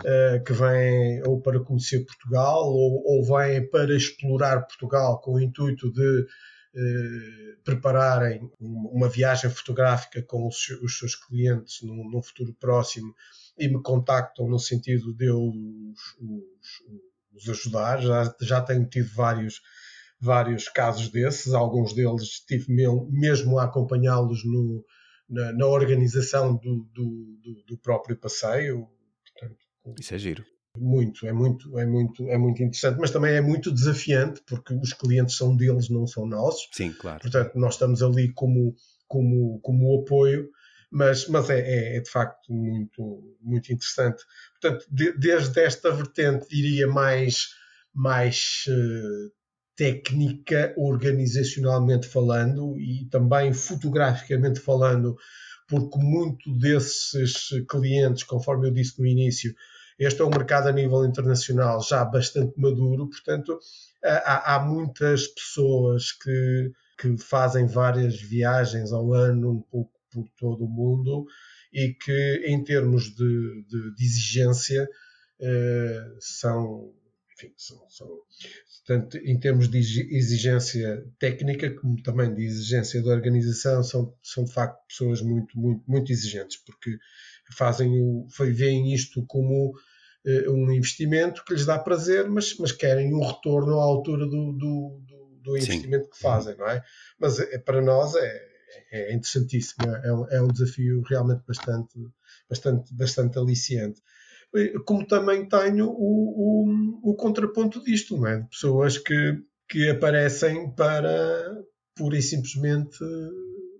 [0.00, 5.40] uh, que vêm ou para conhecer Portugal, ou, ou vêm para explorar Portugal com o
[5.40, 6.26] intuito de
[6.78, 13.14] eh, prepararem uma viagem fotográfica com os, os seus clientes num, futuro próximo
[13.56, 16.82] e me contactam no sentido de eu os, os,
[17.34, 18.02] os ajudar.
[18.02, 19.62] Já, já tenho tido vários,
[20.20, 22.72] vários casos desses, alguns deles estive
[23.10, 24.42] mesmo a acompanhá-los
[25.28, 28.88] na, na, organização do, do, do, do próprio passeio.
[29.32, 30.44] Portanto, Isso é giro.
[30.78, 34.92] Muito, é muito, é muito, é muito interessante, mas também é muito desafiante porque os
[34.92, 36.68] clientes são deles, não são nossos.
[36.72, 37.20] Sim, claro.
[37.20, 38.74] Portanto, nós estamos ali como,
[39.08, 40.50] como, como apoio,
[40.90, 44.22] mas, mas é, é, é de facto muito, muito interessante.
[44.60, 47.48] Portanto, de, desde esta vertente, diria mais,
[47.94, 49.35] mais uh,
[49.76, 55.16] técnica, organizacionalmente falando e também fotograficamente falando,
[55.68, 59.54] porque muito desses clientes, conforme eu disse no início,
[59.98, 63.58] este é um mercado a nível internacional já bastante maduro, portanto,
[64.04, 70.64] há, há muitas pessoas que, que fazem várias viagens ao ano, um pouco por todo
[70.64, 71.26] o mundo,
[71.72, 74.88] e que, em termos de, de, de exigência,
[75.40, 76.92] eh, são,
[77.36, 78.08] enfim, são, são,
[78.86, 84.52] tanto em termos de exigência técnica como também de exigência de organização, são, são de
[84.52, 86.96] facto pessoas muito, muito, muito exigentes, porque
[87.52, 93.14] fazem o, veem isto como uh, um investimento que lhes dá prazer, mas, mas querem
[93.14, 96.10] um retorno à altura do, do, do, do investimento Sim.
[96.10, 96.82] que fazem, não é?
[97.20, 98.42] Mas é, para nós é,
[98.90, 101.98] é interessantíssimo, é um, é um desafio realmente bastante,
[102.48, 104.00] bastante, bastante aliciante.
[104.84, 108.40] Como também tenho o, o, o contraponto disto, não é?
[108.40, 109.38] De pessoas que,
[109.68, 111.64] que aparecem para
[111.96, 112.98] pura e simplesmente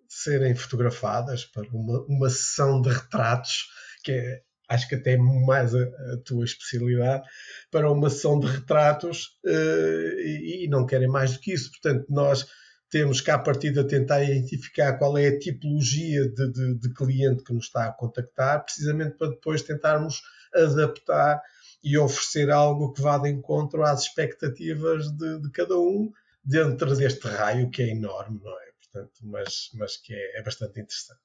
[0.08, 3.66] serem fotografadas para uma, uma sessão de retratos,
[4.02, 7.24] que é, acho que até é mais a, a tua especialidade,
[7.70, 11.70] para uma sessão de retratos uh, e, e, não querem mais do que isso.
[11.70, 12.46] Portanto, nós
[12.90, 17.42] temos cá a partir de tentar identificar qual é a tipologia de, de, de cliente
[17.42, 20.22] que nos está a contactar, precisamente para depois tentarmos
[20.54, 21.42] adaptar
[21.82, 26.10] e oferecer algo que vá de encontro às expectativas de, de cada um
[26.44, 28.66] dentro deste raio que é enorme, não é?
[28.96, 31.20] portanto, mas, mas que é, é bastante interessante.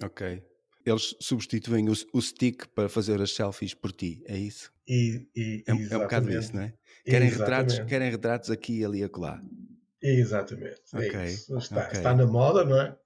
[0.00, 0.06] É?
[0.06, 0.42] Ok.
[0.84, 4.72] Eles substituem o, o, stick para fazer as selfies por ti, é isso?
[4.86, 6.72] E, e, é, é, um bocado isso, não é?
[7.04, 9.42] Querem retratos, querem retratos aqui, ali e acolá.
[10.00, 10.82] Exatamente.
[10.94, 11.24] É okay.
[11.24, 11.98] Está, okay.
[11.98, 12.96] está na moda, não é?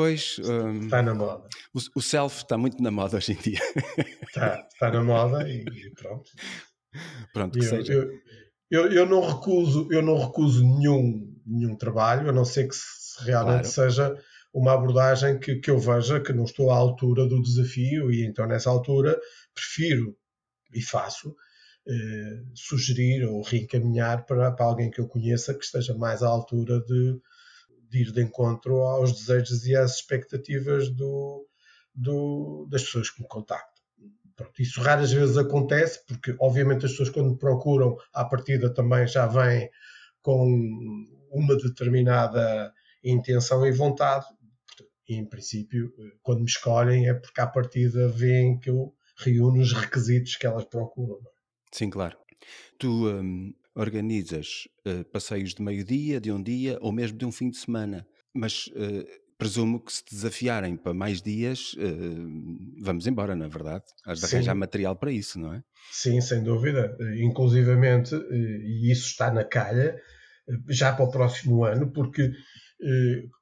[0.00, 0.38] Pois.
[0.38, 1.46] Um, está na moda.
[1.74, 3.60] O, o, self está muito na moda hoje em dia.
[4.26, 5.62] Está, está na moda e,
[5.94, 6.30] pronto.
[7.34, 7.92] Pronto, que eu, seja.
[7.92, 8.10] Eu,
[8.70, 12.76] eu, eu, não recuso, eu não recuso nenhum, nenhum trabalho, a não ser que
[13.26, 13.90] realmente claro.
[13.90, 14.16] seja
[14.54, 18.46] uma abordagem que, que eu veja que não estou à altura do desafio e então
[18.46, 19.20] nessa altura
[19.54, 20.16] prefiro
[20.72, 21.36] e faço
[21.86, 26.80] eh, sugerir ou reencaminhar para, para alguém que eu conheça que esteja mais à altura
[26.80, 27.20] de,
[27.90, 31.46] de ir de encontro aos desejos e às expectativas do,
[31.94, 33.82] do, das pessoas que me contactam.
[34.36, 39.06] Pronto, isso raras vezes acontece, porque obviamente as pessoas quando me procuram à partida também
[39.06, 39.68] já vêm
[40.22, 40.46] com
[41.30, 42.72] uma determinada
[43.04, 44.24] intenção e vontade.
[45.08, 49.72] E, em princípio, quando me escolhem é porque à partida veem que eu reúno os
[49.72, 51.16] requisitos que elas procuram.
[51.16, 51.30] É?
[51.72, 52.16] Sim, claro.
[52.78, 57.50] Tu hum, organizas uh, passeios de meio-dia, de um dia ou mesmo de um fim
[57.50, 59.06] de semana, mas uh,
[59.38, 63.84] presumo que se desafiarem para mais dias, uh, vamos embora, não é verdade?
[64.04, 65.62] Has de arranjar material para isso, não é?
[65.90, 66.96] Sim, sem dúvida.
[67.18, 69.96] Inclusivamente, e isso está na calha,
[70.68, 72.30] já para o próximo ano, porque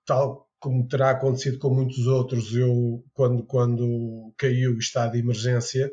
[0.07, 5.91] tal como terá acontecido com muitos outros, eu, quando, quando caiu o estado de emergência,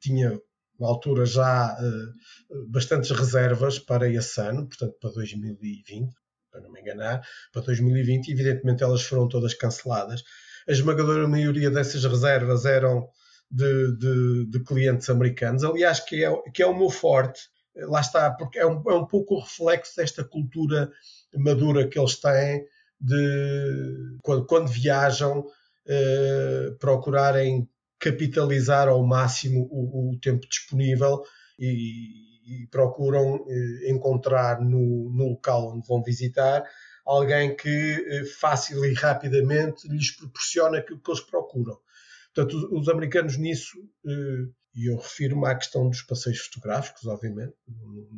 [0.00, 0.38] tinha
[0.82, 6.12] na altura já eh, bastantes reservas para esse ano, portanto para 2020,
[6.50, 10.22] para não me enganar, para 2020, e evidentemente elas foram todas canceladas.
[10.68, 13.08] A esmagadora maioria dessas reservas eram
[13.50, 17.40] de, de, de clientes americanos, aliás, que é, que é o meu forte,
[17.76, 20.90] lá está, porque é um, é um pouco o reflexo desta cultura
[21.34, 22.66] madura que eles têm
[23.00, 25.46] de quando, quando viajam
[25.86, 27.68] eh, procurarem
[28.02, 31.22] capitalizar ao máximo o, o tempo disponível
[31.56, 36.64] e, e procuram eh, encontrar no, no, local onde vão visitar
[37.06, 41.78] alguém que eh, fácil e rapidamente lhes proporciona aquilo que eles procuram.
[42.34, 47.54] Portanto, os, os americanos nisso, eh, e eu refiro-me à questão dos passeios fotográficos, obviamente,
[47.68, 48.08] não,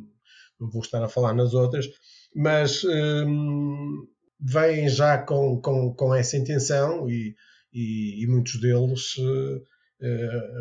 [0.59, 1.85] não vou estar a falar nas outras,
[2.33, 4.07] mas um,
[4.39, 7.35] vêm já com, com, com essa intenção e,
[7.71, 9.61] e, e muitos deles uh,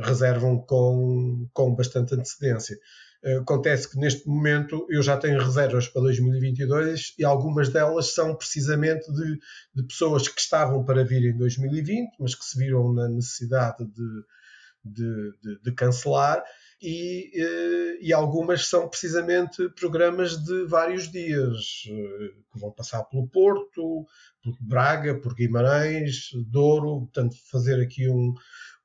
[0.02, 2.76] reservam com, com bastante antecedência.
[3.24, 8.34] Uh, acontece que neste momento eu já tenho reservas para 2022 e algumas delas são
[8.36, 9.38] precisamente de,
[9.74, 14.24] de pessoas que estavam para vir em 2020, mas que se viram na necessidade de,
[14.84, 16.44] de, de, de cancelar
[16.84, 23.26] e, eh, e, algumas são precisamente programas de vários dias, eh, que vão passar pelo
[23.26, 24.06] Porto,
[24.42, 28.34] por Braga, por Guimarães, Douro, portanto, fazer aqui um,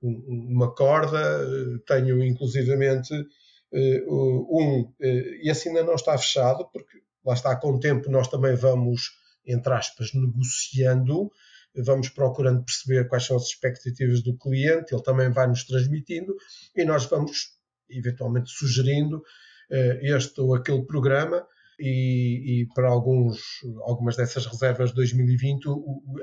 [0.02, 1.20] uma corda.
[1.88, 3.14] Tenho inclusivamente
[3.74, 4.94] eh, um,
[5.42, 9.12] e assim ainda não está fechado, porque lá está com o tempo nós também vamos,
[9.46, 11.32] entre aspas, negociando
[11.76, 16.36] vamos procurando perceber quais são as expectativas do cliente, ele também vai nos transmitindo
[16.76, 17.54] e nós vamos
[17.90, 19.22] eventualmente sugerindo
[20.02, 21.46] este ou aquele programa
[21.80, 23.40] e, e, para alguns,
[23.84, 26.20] algumas dessas reservas de 2020 uh, uh,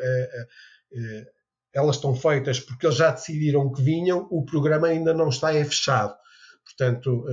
[1.77, 5.63] elas estão feitas porque eles já decidiram que vinham, o programa ainda não está é
[5.63, 6.15] fechado.
[6.65, 7.25] Portanto,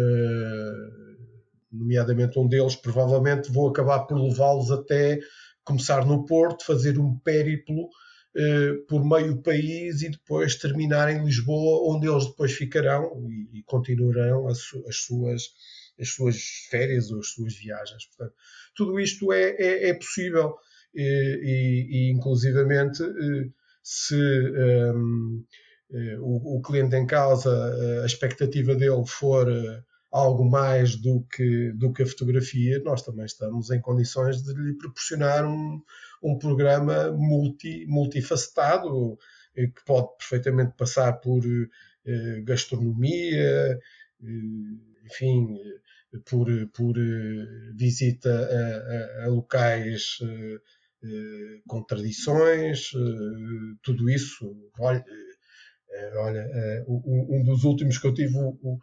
[1.71, 5.19] nomeadamente um deles, provavelmente vou acabar por levá-los até
[5.63, 7.89] começar no Porto, fazer um périplo
[8.35, 13.11] eh, por meio país e depois terminar em Lisboa, onde eles depois ficarão
[13.53, 15.43] e, continuarão as, as, suas,
[15.99, 18.05] as suas férias ou as suas viagens.
[18.07, 18.35] Portanto,
[18.75, 20.55] tudo isto é, é, é possível
[20.95, 23.49] e, e, e, inclusivamente eh,
[23.83, 25.45] se um,
[25.91, 27.51] ehm, eh, o, o, cliente em causa,
[28.01, 29.47] a expectativa dele for
[30.13, 34.77] algo mais do que, do que a fotografia, nós também estamos em condições de lhe
[34.77, 35.81] proporcionar um,
[36.21, 39.17] um programa multi, multifacetado,
[39.55, 41.43] eh, que pode perfeitamente passar por
[42.05, 43.79] eh, gastronomia, eh,
[45.05, 45.57] enfim,
[46.25, 46.95] por, por
[47.75, 50.19] visita a, a, a locais
[51.67, 52.91] com tradições,
[53.81, 54.55] tudo isso.
[54.79, 55.03] Olha,
[56.17, 56.45] olha
[56.87, 58.79] um dos últimos que eu tive o,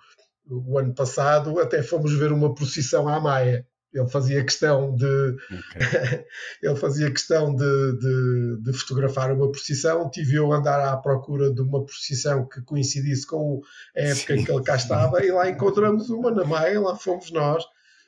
[0.51, 3.67] o ano passado, até fomos ver uma procissão à Maia.
[3.93, 6.25] Ele fazia questão de okay.
[6.63, 10.09] ele fazia questão de, de, de, fotografar uma procissão.
[10.09, 13.61] Tive eu a andar à procura de uma procissão que coincidisse com
[13.97, 14.41] a época Sim.
[14.41, 17.65] em que ele cá estava e lá encontramos uma na Maia, lá fomos nós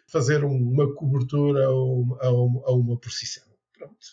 [0.06, 3.51] fazer uma cobertura a uma, a uma procissão.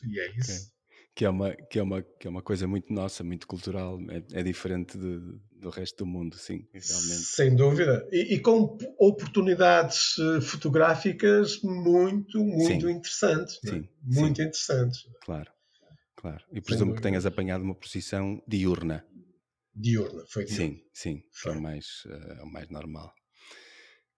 [0.06, 0.52] E é isso.
[0.52, 0.80] Okay
[1.20, 4.40] que é uma, que é uma, que é uma coisa muito nossa, muito cultural, é,
[4.40, 5.20] é diferente de,
[5.52, 7.26] do resto do mundo, sim, realmente.
[7.26, 8.08] Sem dúvida.
[8.10, 12.92] E, e com oportunidades eh, fotográficas muito, muito sim.
[12.92, 13.60] interessantes.
[13.66, 13.70] É?
[13.70, 14.44] Sim, muito sim.
[14.44, 15.02] interessantes.
[15.26, 15.52] Claro,
[16.16, 16.42] claro.
[16.54, 19.06] E presumo que tenhas apanhado uma posição diurna.
[19.76, 20.68] Diurna, foi diurna.
[20.68, 21.58] Sim, sim, foi.
[21.58, 23.14] o mais, uh, o mais normal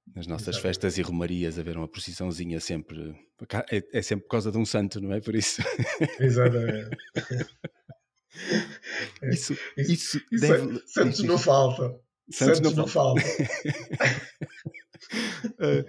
[0.08, 0.62] nas nossas Exatamente.
[0.62, 3.16] festas e romarias haver uma procissãozinha sempre.
[3.72, 5.22] É, é, sempre por causa de um santo, não é?
[5.22, 5.62] Por isso.
[6.20, 6.98] Exatamente.
[9.32, 10.78] isso, isso, isso, isso deve...
[10.78, 12.00] é, Santos não falta.
[12.30, 13.22] Santos, Santos não, não falta.
[15.60, 15.86] uh,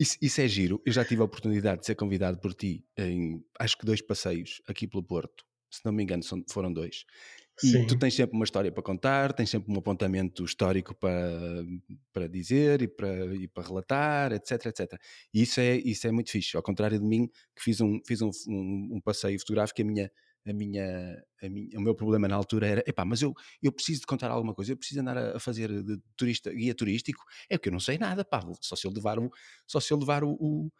[0.00, 0.82] isso, isso, é giro.
[0.84, 4.60] Eu já tive a oportunidade de ser convidado por ti em acho que dois passeios
[4.66, 5.44] aqui pelo Porto.
[5.70, 7.04] Se não me engano, foram dois.
[7.62, 7.86] E Sim.
[7.86, 11.64] tu tens sempre uma história para contar, tens sempre um apontamento histórico para,
[12.12, 15.00] para dizer e para, e para relatar, etc, etc.
[15.32, 16.56] E isso é, isso é muito fixe.
[16.56, 20.10] Ao contrário de mim, que fiz um, fiz um, um, um passeio fotográfico, a minha,
[20.46, 23.32] a minha, a minha, o meu problema na altura era, epá, mas eu,
[23.62, 26.74] eu preciso de contar alguma coisa, eu preciso andar a, a fazer de turista, guia
[26.74, 29.30] turístico, é porque eu não sei nada, pá, só se eu levar o,
[29.66, 30.70] só se eu levar o, o,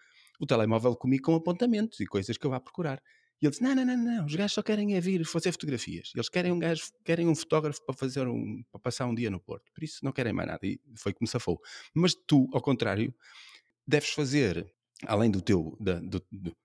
[0.40, 3.00] o telemóvel comigo com apontamentos e coisas que eu vá procurar.
[3.44, 6.12] E ele disse: não, não, não, não, os gajos só querem é vir fazer fotografias.
[6.14, 9.38] Eles querem um gajo, querem um fotógrafo para fazer um, para passar um dia no
[9.38, 9.70] Porto.
[9.74, 10.66] Por isso não querem mais nada.
[10.66, 11.60] E foi como se safou.
[11.92, 13.14] Mas tu, ao contrário,
[13.86, 14.66] deves fazer,
[15.06, 16.56] além do teu, da, do, do,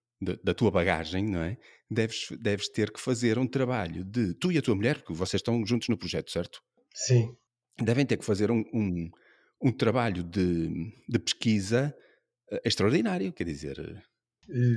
[0.41, 1.57] da tua bagagem, não é?
[1.91, 5.41] Deves, deves ter que fazer um trabalho de tu e a tua mulher, porque vocês
[5.41, 6.63] estão juntos no projeto, certo?
[6.93, 7.35] Sim.
[7.77, 9.11] Devem ter que fazer um, um,
[9.61, 11.93] um trabalho de, de pesquisa
[12.53, 14.01] uh, extraordinário, quer dizer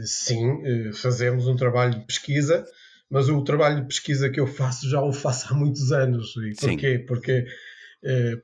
[0.05, 2.65] Sim, fazemos um trabalho de pesquisa,
[3.11, 6.35] mas o trabalho de pesquisa que eu faço já o faço há muitos anos.
[6.37, 6.99] E porquê?
[6.99, 7.47] Porque,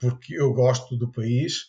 [0.00, 1.66] porque eu gosto do país,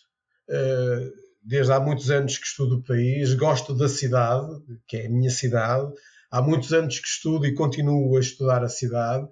[1.42, 4.48] desde há muitos anos que estudo o país, gosto da cidade,
[4.86, 5.90] que é a minha cidade,
[6.30, 9.26] há muitos anos que estudo e continuo a estudar a cidade,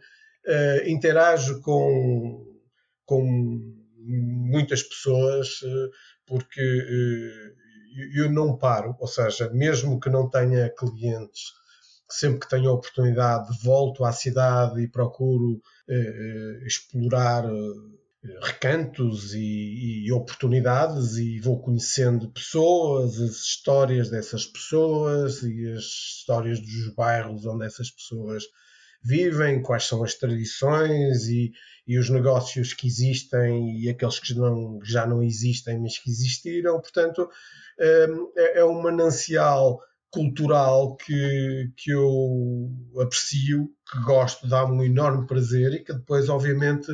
[0.86, 2.44] interajo com,
[3.04, 3.60] com
[4.06, 5.60] muitas pessoas,
[6.26, 6.62] porque
[8.14, 11.52] eu não paro, ou seja, mesmo que não tenha clientes,
[12.08, 19.34] sempre que tenho a oportunidade, volto à cidade e procuro eh, eh explorar eh, recantos
[19.34, 26.94] e, e, oportunidades e vou conhecendo pessoas, as histórias dessas pessoas e as histórias dos
[26.94, 28.44] bairros onde essas pessoas
[29.02, 31.52] vivem, quais são as tradições e,
[31.86, 36.80] e os negócios que existem e aqueles que não, já não existem, mas que existiram.
[36.80, 37.28] Portanto,
[37.80, 39.80] hum, é, é um manancial
[40.10, 42.70] cultural que, que eu
[43.00, 46.88] aprecio, que gosto, dá-me um enorme prazer e que depois, obviamente,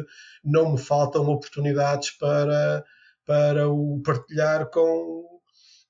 [0.44, 2.84] não me faltam oportunidades para,
[3.24, 5.24] para o partilhar com,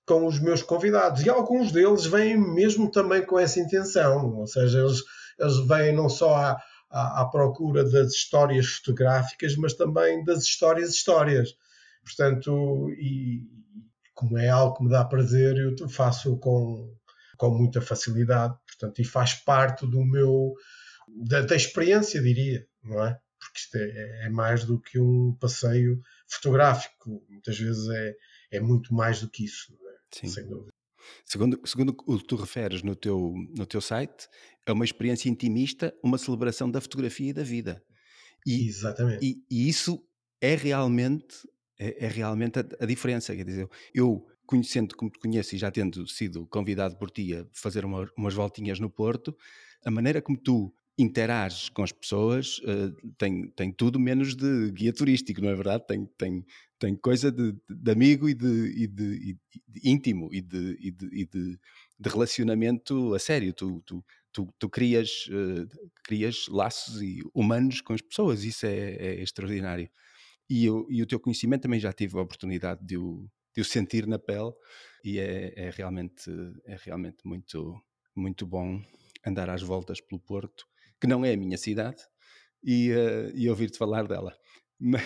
[0.06, 1.24] com os meus convidados.
[1.24, 5.00] E alguns deles vêm mesmo também com essa intenção, ou seja, eles,
[5.38, 10.90] eles vêm não só à, à, à procura das histórias fotográficas, mas também das histórias
[10.90, 11.56] histórias.
[12.04, 13.42] Portanto, e
[14.14, 16.94] como é algo que me dá prazer, eu faço com,
[17.36, 20.54] com muita facilidade, portanto, e faz parte do meu,
[21.26, 23.18] da, da experiência, diria, não é?
[23.38, 28.14] Porque isto é, é, mais do que um passeio fotográfico, muitas vezes é,
[28.52, 30.28] é muito mais do que isso, é?
[30.28, 30.73] Sem dúvida.
[31.24, 34.28] Segundo, segundo o que tu referes no teu, no teu site,
[34.66, 37.82] é uma experiência intimista, uma celebração da fotografia e da vida.
[38.46, 39.24] E, Exatamente.
[39.24, 40.02] E, e isso
[40.40, 41.36] é realmente,
[41.78, 43.34] é, é realmente a, a, diferença.
[43.34, 47.46] Quer dizer, eu, conhecendo como te conheço e já tendo sido convidado por ti a
[47.52, 49.36] fazer uma, umas voltinhas no Porto,
[49.84, 54.92] a maneira como tu interages com as pessoas uh, tem, tem tudo menos de guia
[54.92, 55.84] turístico, não é verdade?
[55.86, 56.46] Tem, tem,
[56.78, 59.38] tem coisa de, de amigo e de, e de, e
[59.68, 60.88] de íntimo e, de, e,
[61.20, 61.58] e de,
[61.98, 63.52] de, relacionamento a sério.
[63.52, 65.66] Tu, tu, tu, tu crias, uh,
[66.04, 67.00] crias laços
[67.34, 69.90] humanos com as pessoas, isso é, é extraordinário.
[70.48, 73.64] E, eu, e o teu conhecimento também já tive a oportunidade de o, de o
[73.64, 74.52] sentir na pele
[75.04, 76.30] e é, é, realmente,
[76.66, 77.82] é realmente muito,
[78.14, 78.80] muito bom
[79.26, 80.66] andar às voltas pelo Porto
[81.00, 82.02] que não é a minha cidade,
[82.64, 84.34] e, uh, e ouvir-te falar dela.
[84.80, 85.02] Mas...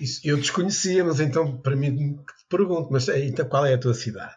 [0.00, 3.94] Isso eu desconhecia, mas então para mim te pergunto, mas então qual é a tua
[3.94, 4.34] cidade?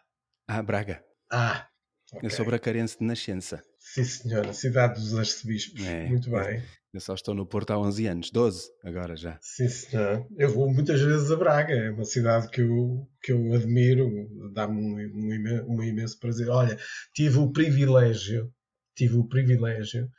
[0.48, 1.04] Ah, Braga.
[1.32, 1.68] Ah,
[2.14, 2.28] okay.
[2.28, 3.62] Eu sou bracarense de nascença.
[3.80, 5.84] Sim, senhora, cidade dos arcebispos.
[5.84, 6.64] É, Muito bem.
[6.94, 9.38] Eu só estou no Porto há 11 anos, 12 agora já.
[9.42, 10.26] Sim, senhor.
[10.38, 14.10] Eu vou muitas vezes a Braga, é uma cidade que eu, que eu admiro,
[14.54, 16.50] dá-me um, um, um imenso prazer.
[16.50, 16.78] Olha,
[17.14, 18.52] tive o privilégio,
[18.96, 20.10] tive o privilégio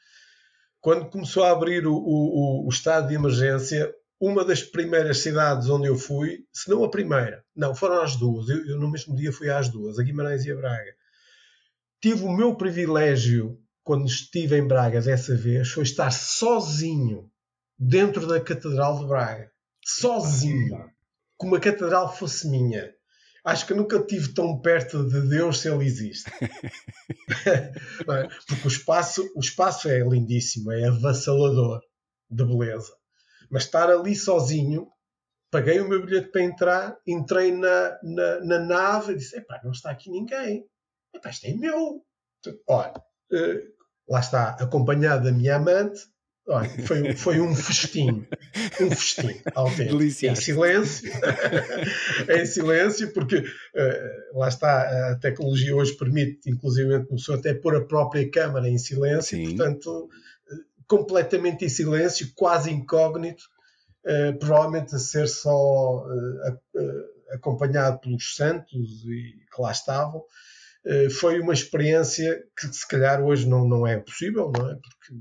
[0.81, 5.89] quando começou a abrir o, o, o, estado de emergência, uma das primeiras cidades onde
[5.89, 9.33] eu fui, se não a primeira, não, foram as duas, eu, eu, no mesmo dia
[9.33, 10.95] fui às duas, a Guimarães e a Braga.
[12.01, 17.31] Tive o meu privilégio, quando estive em Braga dessa vez, foi estar sozinho
[17.79, 19.51] dentro da Catedral de Braga.
[19.85, 20.91] Sozinho.
[21.37, 22.95] Como a catedral fosse minha
[23.45, 26.31] acho que nunca estive tão perto de Deus se Ele existe.
[27.47, 27.73] É?
[28.47, 31.81] Porque o espaço, o espaço é lindíssimo, é avassalador
[32.29, 32.93] de beleza.
[33.49, 34.89] Mas estar ali sozinho,
[35.51, 39.71] paguei o meu bilhete para entrar, entrei na, na, na nave e disse: Epá, não
[39.71, 40.67] está aqui ninguém.
[41.15, 42.05] Epá, isto é meu.
[42.69, 42.95] Olha,
[43.33, 43.73] uh,
[44.09, 46.01] lá está, acompanhado da minha amante,
[46.51, 48.27] Olha, foi, foi um festim,
[48.81, 49.41] um festim.
[50.31, 51.13] Em silêncio,
[52.29, 57.77] em silêncio, porque uh, lá está, a tecnologia hoje permite, inclusive, a pessoa até pôr
[57.77, 59.57] a própria câmara em silêncio, Sim.
[59.57, 63.45] portanto, uh, completamente em silêncio, quase incógnito,
[64.07, 66.05] uh, provavelmente a ser só
[67.33, 70.25] acompanhado pelos santos e que lá estavam.
[71.21, 74.75] foi uma experiência que se calhar hoje não, não é possível, não é?
[74.75, 75.15] Porque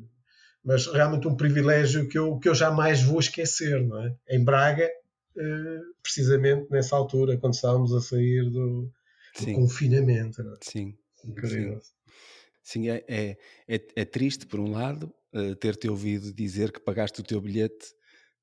[0.64, 4.16] mas realmente um privilégio que eu, que eu jamais vou esquecer, não é?
[4.30, 4.90] Em Braga,
[5.38, 8.92] eh, precisamente nessa altura, quando estávamos a sair do,
[9.40, 10.42] do confinamento.
[10.42, 10.58] É?
[10.62, 10.98] Sim.
[11.24, 11.80] Incrível.
[11.82, 11.92] Sim,
[12.64, 13.38] Sim é, é,
[13.68, 17.94] é, é, triste, por um lado, uh, ter-te ouvido dizer que pagaste o teu bilhete,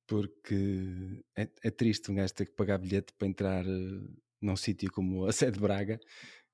[0.07, 4.09] porque é, é triste um gajo ter que pagar bilhete para entrar uh,
[4.41, 5.99] num sítio como a sede de Braga,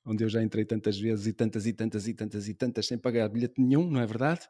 [0.06, 2.98] onde eu já entrei tantas vezes e tantas e tantas e tantas e tantas sem
[2.98, 4.42] pagar bilhete nenhum, não é verdade?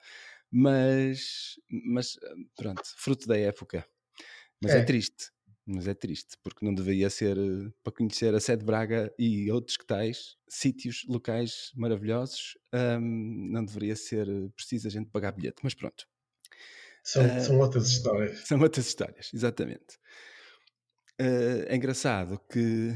[0.54, 2.16] Mas, mas
[2.56, 3.84] pronto, fruto da época.
[4.62, 5.32] Mas é, é triste.
[5.66, 9.78] Mas é triste, porque não deveria ser eh, para conhecer a Sede Braga e outros
[9.78, 15.62] que tais sítios locais maravilhosos, um, não deveria ser eh, preciso a gente pagar bilhete.
[15.64, 16.06] Mas pronto.
[17.02, 18.40] São, uh, são outras histórias.
[18.40, 19.98] São outras histórias, exatamente.
[21.20, 22.94] Uh, é engraçado que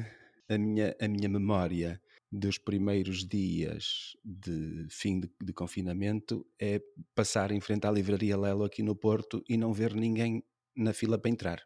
[0.49, 2.01] a minha, a minha memória
[2.31, 6.81] dos primeiros dias de fim de, de, confinamento é
[7.15, 10.43] passar em frente à livraria Lelo aqui no Porto e não ver ninguém
[10.75, 11.63] na fila para entrar.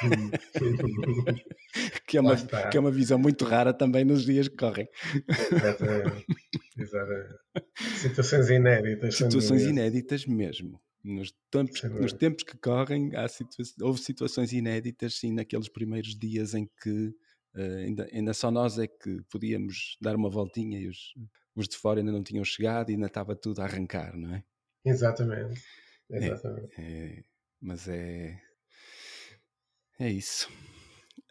[2.06, 4.88] que, é uma, que é uma visão muito rara também nos dias que correm.
[5.52, 6.24] Exatamente.
[6.78, 7.34] Exatamente.
[7.96, 9.16] Situações inéditas.
[9.16, 10.80] Situações inéditas mesmo.
[11.04, 16.52] Nos tempos, nos tempos que correm, há situa houve situações inéditas, sim, naqueles primeiros dias
[16.52, 17.14] em que
[17.56, 21.14] uh, ainda, ainda só nós é que podíamos dar uma voltinha e os,
[21.54, 24.44] os de fora ainda não tinham chegado e ainda estava tudo a arrancar, não é?
[24.84, 25.60] Exatamente.
[26.08, 26.80] Exatamente.
[26.80, 27.24] É, é,
[27.60, 28.40] mas é.
[29.98, 30.48] É isso.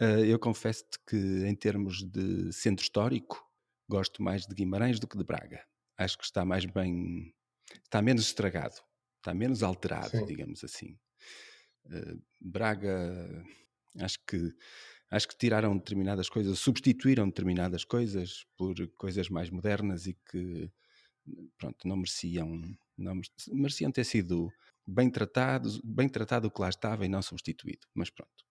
[0.01, 3.41] Uh, eu confesso-te que, em termos de centro histórico,
[3.87, 5.63] gosto mais de Guimarães do que de Braga.
[5.97, 7.33] Acho que está mais bem.
[7.83, 8.75] está menos estragado,
[9.17, 10.25] está menos alterado, Sim.
[10.25, 10.97] digamos assim.
[11.85, 13.43] Uh, Braga,
[13.99, 14.51] acho que.
[15.09, 20.69] Acho que tiraram determinadas coisas, substituíram determinadas coisas por coisas mais modernas e que,
[21.57, 22.61] pronto, não mereciam,
[22.97, 23.21] não
[23.53, 24.51] mereciam ter sido
[24.85, 27.87] bem tratado, bem tratado o que lá estava e não substituído.
[27.93, 28.45] Mas pronto.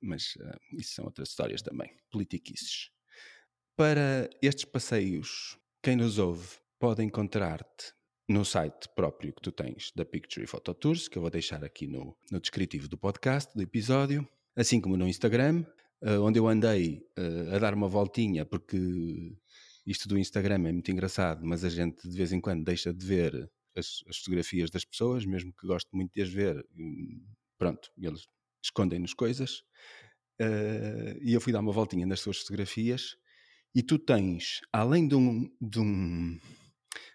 [0.00, 2.90] Mas uh, isso são outras histórias também, politiquices.
[3.76, 7.92] Para estes passeios, quem nos ouve pode encontrar-te
[8.28, 11.86] no site próprio que tu tens da Picture Photo Tours, que eu vou deixar aqui
[11.86, 15.64] no, no descritivo do podcast, do episódio, assim como no Instagram,
[16.02, 19.36] uh, onde eu andei uh, a dar uma voltinha, porque
[19.86, 23.04] isto do Instagram é muito engraçado, mas a gente de vez em quando deixa de
[23.04, 26.64] ver as, as, fotografias das pessoas, mesmo que gosto muito de as ver,
[27.58, 28.26] pronto, eles
[28.62, 29.62] escondem-nos coisas.
[30.40, 33.16] Uh, e eu fui dar uma voltinha nas suas fotografias
[33.74, 36.38] e tu tens, além de, um, de, um,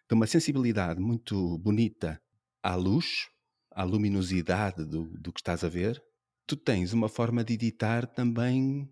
[0.08, 2.22] de uma sensibilidade muito bonita
[2.62, 3.28] à luz,
[3.72, 6.02] à luminosidade do, do que estás a ver,
[6.46, 8.90] tu tens uma forma de editar também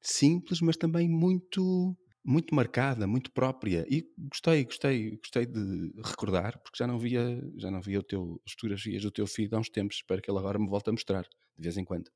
[0.00, 1.96] simples, mas também muito
[2.28, 7.70] muito marcada, muito própria e gostei, gostei, gostei de recordar porque já não via, já
[7.70, 10.38] não via o teu, as fotografias do teu filho há uns tempos, espero que ele
[10.38, 12.08] agora me volte a mostrar de vez em quando.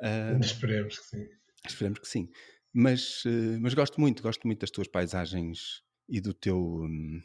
[0.00, 1.26] Uh, esperemos que sim.
[1.66, 2.30] Esperemos que sim.
[2.72, 7.20] Mas, uh, mas gosto muito, gosto muito das tuas paisagens e do teu um,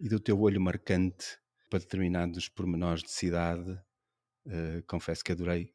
[0.00, 1.38] e do teu olho marcante
[1.70, 3.70] para determinados pormenores de cidade.
[4.46, 5.72] Uh, confesso que adorei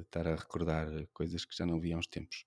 [0.00, 2.44] estar a recordar coisas que já não vi há uns tempos.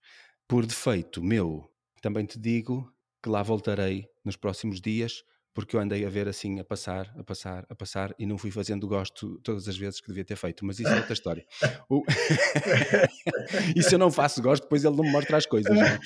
[0.48, 1.70] Por defeito meu,
[2.02, 5.24] também te digo que lá voltarei nos próximos dias,
[5.56, 8.52] porque eu andei a ver assim, a passar, a passar, a passar e não fui
[8.52, 11.46] fazendo gosto todas as vezes que devia ter feito, mas isso é outra história.
[11.90, 12.04] O...
[13.76, 15.74] e se eu não faço gosto, depois ele não me mostra as coisas.
[15.74, 16.00] Não, é?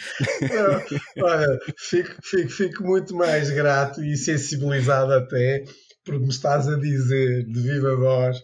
[1.22, 5.66] olha, fico, fico, fico muito mais grato e sensibilizado até
[6.06, 8.38] porque me estás a dizer de viva voz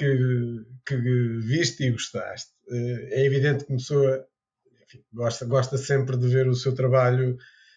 [0.00, 2.52] que, que viste e gostaste.
[2.70, 4.26] Eh, é evidente que uma pessoa
[4.84, 7.36] enfim, gosta, gosta sempre de ver o seu trabalho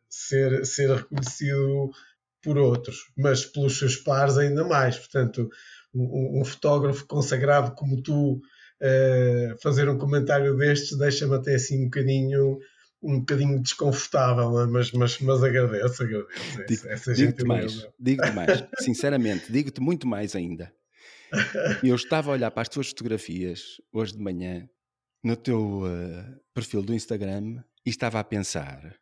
[0.10, 1.92] ser, ser reconhecido
[2.42, 4.98] por outros, mas pelos seus pares ainda mais.
[4.98, 5.50] Portanto,
[5.94, 11.86] um, um fotógrafo consagrado como tu uh, fazer um comentário destes deixa-me até assim um
[11.86, 12.60] bocadinho
[13.06, 14.66] um bocadinho desconfortável, é?
[14.66, 16.64] mas, mas, mas agradeço, agradeço.
[16.66, 20.72] Digo, digo-te mais, digo-te mais, sinceramente, digo-te muito mais ainda.
[21.84, 24.68] Eu estava a olhar para as tuas fotografias hoje de manhã
[25.24, 28.96] no teu uh, perfil do Instagram e estava a pensar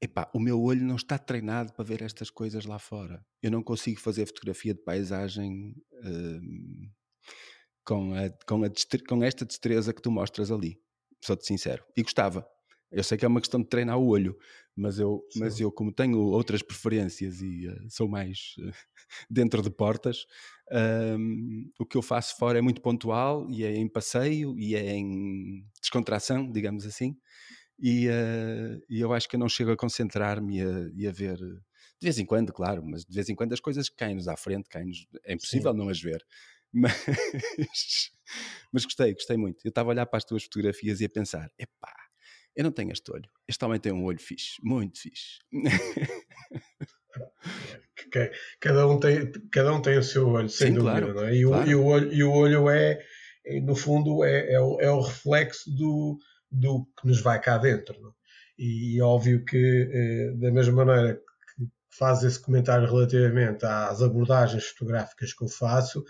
[0.00, 3.24] epá, o meu olho não está treinado para ver estas coisas lá fora.
[3.42, 6.90] Eu não consigo fazer fotografia de paisagem uh,
[7.84, 8.70] com, a, com, a
[9.06, 10.80] com esta destreza que tu mostras ali.
[11.22, 11.84] Sou-te sincero.
[11.96, 12.46] E gostava.
[12.90, 14.36] Eu sei que é uma questão de treinar o olho,
[14.76, 18.72] mas eu, mas eu como tenho outras preferências e uh, sou mais uh,
[19.30, 20.26] dentro de portas,
[21.18, 24.94] um, o que eu faço fora é muito pontual e é em passeio e é
[24.94, 27.16] em descontração, digamos assim
[27.80, 30.60] e, uh, e eu acho que eu não chego a concentrar-me
[30.94, 33.88] e, a ver, de vez em quando, claro, mas de vez em quando as coisas
[33.88, 35.78] caem-nos à frente, caem-nos, é impossível Sim.
[35.78, 36.22] não as ver.
[36.72, 38.12] Mas,
[38.72, 39.58] mas gostei, gostei muito.
[39.64, 41.92] Eu estava a olhar para as tuas fotografias e a pensar: epá,
[42.60, 43.24] eu não tenho este olho.
[43.48, 45.38] Este homem tem um olho fixe, muito fixe.
[48.60, 51.34] Cada um tem, cada um tem o seu olho, sem Sim, dúvida, claro, não é?
[51.34, 51.66] E, claro.
[51.66, 52.98] o, e, o olho, e o olho é,
[53.62, 56.18] no fundo, é, é, o, é o reflexo do,
[56.50, 57.98] do que nos vai cá dentro.
[58.00, 58.14] Não?
[58.58, 64.66] E, e óbvio que, eh, da mesma maneira que faz esse comentário relativamente às abordagens
[64.66, 66.04] fotográficas que eu faço,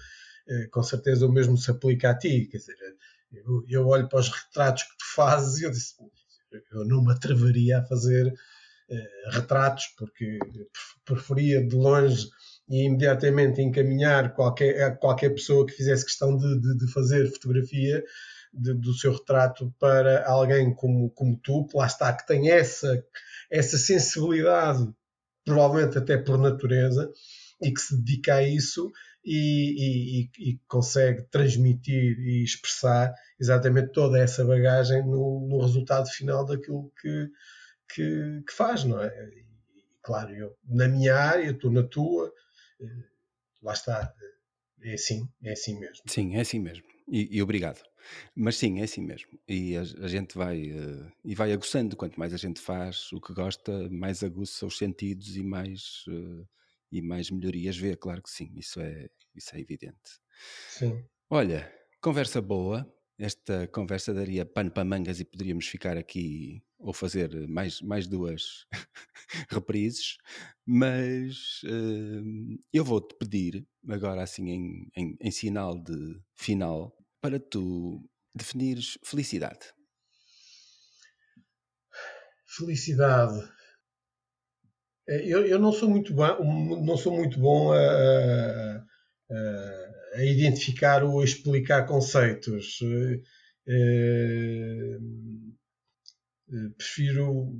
[0.49, 2.49] eh, com certeza o mesmo se aplica a ti.
[2.51, 2.77] Quer dizer,
[3.33, 5.95] Eu, eu olho para os retratos que tu fazes e eu disse,
[6.73, 10.39] eu não me atreveria a fazer uh, retratos, porque
[11.05, 12.29] preferia de longe
[12.69, 18.03] e imediatamente encaminhar qualquer, qualquer pessoa que fizesse questão de, de, de fazer fotografia
[18.53, 23.05] de, do seu retrato para alguém como, como tu, que lá está, que tem essa,
[23.51, 24.89] essa sensibilidade,
[25.45, 27.11] provavelmente até por natureza,
[27.63, 28.91] e que se dedica a isso
[29.25, 36.45] e, e, e, consegue transmitir e expressar exatamente toda essa bagagem no, no resultado final
[36.45, 37.29] daquilo que,
[37.95, 39.09] que, que, faz, não é?
[39.09, 39.45] E,
[40.03, 42.33] claro, eu na minha área, estou na tua,
[42.81, 43.05] eh,
[43.63, 44.13] lá está,
[44.83, 46.03] é assim, é assim mesmo.
[46.07, 46.85] Sim, é assim mesmo.
[47.07, 47.83] E, e obrigado.
[48.35, 49.39] Mas sim, é assim mesmo.
[49.47, 51.97] E a, a gente vai uh, e vai aguçando.
[51.97, 56.49] Quanto mais a gente faz o que gosta, mais aguça os sentidos e mais uh,
[56.91, 57.97] e mais melhorias vê.
[57.97, 60.21] Claro que sim, isso é isso é evidente.
[60.69, 61.05] Sim.
[61.29, 62.91] Olha, conversa boa.
[63.19, 68.67] Esta conversa daria pano para mangas e poderíamos ficar aqui ou fazer mais, mais duas
[69.51, 70.17] reprises,
[70.65, 78.03] mas uh, eu vou-te pedir, agora assim em, em, em sinal de final, para tu
[78.35, 79.67] definires felicidade.
[82.47, 83.49] Felicidade.
[85.11, 88.85] É, eu, eu não sou muito bom, não sou muito bom a,
[89.31, 92.79] a, a identificar ou a explicar conceitos.
[93.69, 94.99] É,
[96.77, 97.53] prefiro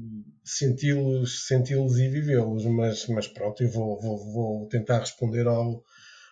[0.45, 5.85] senti-los senti e vivê-los, mas, mas pronto, eu vou, vou, vou tentar responder ao,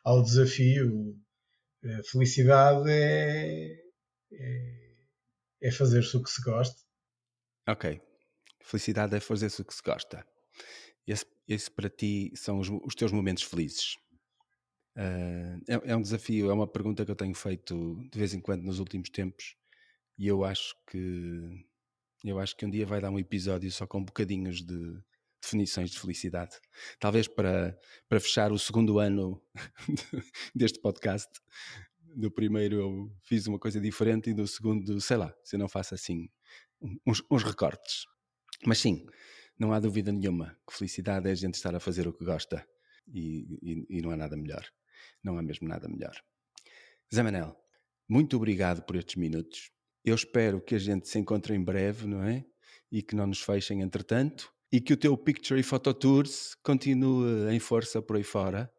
[0.05, 1.17] ao desafio
[2.11, 3.77] felicidade é,
[4.33, 4.95] é,
[5.63, 6.81] é fazer-se o que se gosta.
[7.69, 8.01] Ok.
[8.61, 10.25] Felicidade é fazer-se o que se gosta.
[11.07, 13.97] Esse, esse para ti são os, os teus momentos felizes.
[14.97, 18.41] Uh, é, é, um desafio, é uma pergunta que eu tenho feito de vez em
[18.41, 19.55] quando nos últimos tempos
[20.19, 21.65] e eu acho que
[22.25, 25.01] eu acho que um dia vai dar um episódio só com bocadinhos de
[25.41, 26.57] definições de felicidade.
[26.99, 27.79] Talvez para,
[28.09, 29.41] para fechar o segundo ano
[30.53, 31.31] deste podcast.
[32.17, 35.69] No primeiro eu fiz uma coisa diferente e no segundo, sei lá, se eu não
[35.69, 36.29] faço assim
[37.07, 38.05] uns, uns recortes.
[38.67, 39.07] Mas sim,
[39.59, 42.67] não há dúvida nenhuma que felicidade é a gente estar a fazer o que gosta
[43.07, 44.65] e, e, e não há nada melhor.
[45.23, 46.15] Não há mesmo nada melhor.
[47.13, 47.57] Zé Manel,
[48.09, 49.71] muito obrigado por estes minutos.
[50.05, 52.45] Eu espero que a gente se encontre em breve, não é?
[52.91, 57.53] E que não nos fechem entretanto e que o teu Picture e Photo Tours continue
[57.53, 58.71] em força por aí fora,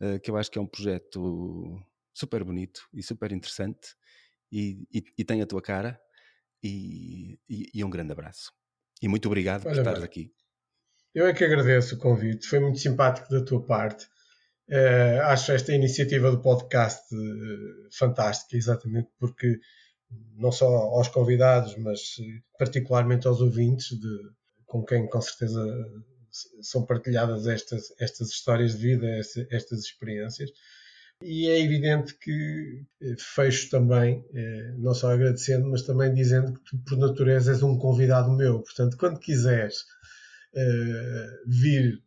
[0.00, 1.80] uh, que eu acho que é um projeto
[2.12, 3.94] super bonito e super interessante
[4.52, 6.00] e, e, e tem a tua cara
[6.62, 8.52] e, e, um grande abraço.
[9.00, 10.32] E muito obrigado Olha, por estares aqui.
[11.14, 14.06] Eu é que agradeço o convite, foi muito simpático da tua parte.
[14.68, 19.58] Uh, acho esta iniciativa do podcast uh, fantástica, exatamente porque
[20.36, 22.00] não só aos convidados, mas
[22.58, 24.18] particularmente aos ouvintes de,
[24.66, 25.60] com quem com certeza
[26.62, 29.06] são partilhadas estas, estas histórias de vida,
[29.50, 30.50] estas experiências.
[31.22, 36.64] E é evidente que eh, fecho também, eh, não só agradecendo, mas também dizendo que
[36.64, 38.60] tu, por natureza, és um convidado meu.
[38.60, 39.82] Portanto, quando quiseres
[40.54, 42.02] uh, vir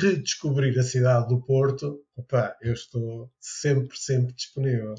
[0.00, 4.94] redescobrir a cidade do Porto, opa, eu estou sempre, sempre disponível.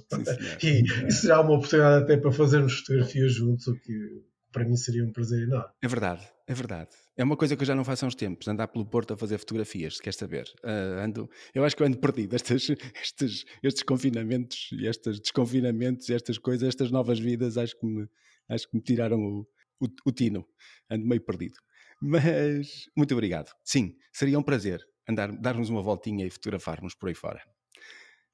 [0.59, 4.77] Sim, e, e será uma oportunidade até para fazermos fotografias juntos, o que para mim
[4.77, 5.73] seria um prazer enorme.
[5.81, 6.89] É verdade, é verdade.
[7.15, 9.17] É uma coisa que eu já não faço há uns tempos, andar pelo Porto a
[9.17, 10.45] fazer fotografias, se quer saber.
[10.63, 12.35] Uh, ando, eu acho que eu ando perdido.
[12.37, 12.69] Estes,
[13.01, 18.07] estes, estes confinamentos e estes desconfinamentos, estas coisas, estas novas vidas, acho que me,
[18.49, 19.47] acho que me tiraram o,
[19.79, 20.45] o, o tino.
[20.89, 21.55] Ando meio perdido.
[22.01, 23.49] Mas, muito obrigado.
[23.63, 27.41] Sim, seria um prazer andar, darmos uma voltinha e fotografarmos por aí fora.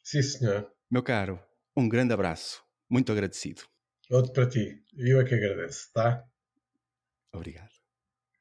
[0.03, 0.72] Sim, senhor.
[0.89, 1.39] Meu caro,
[1.78, 2.64] um grande abraço.
[2.89, 3.62] Muito agradecido.
[4.10, 4.84] Outro para ti.
[4.97, 6.24] Eu é que agradeço, tá?
[7.32, 7.79] Obrigado.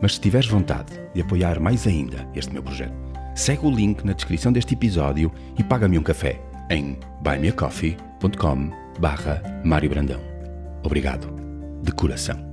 [0.00, 2.94] Mas se tiveres vontade de apoiar mais ainda este meu projeto,
[3.34, 6.40] segue o link na descrição deste episódio e paga-me um café
[6.70, 10.20] em buymeacoffee.com barra Mário Brandão.
[10.82, 11.28] Obrigado,
[11.82, 12.49] de coração.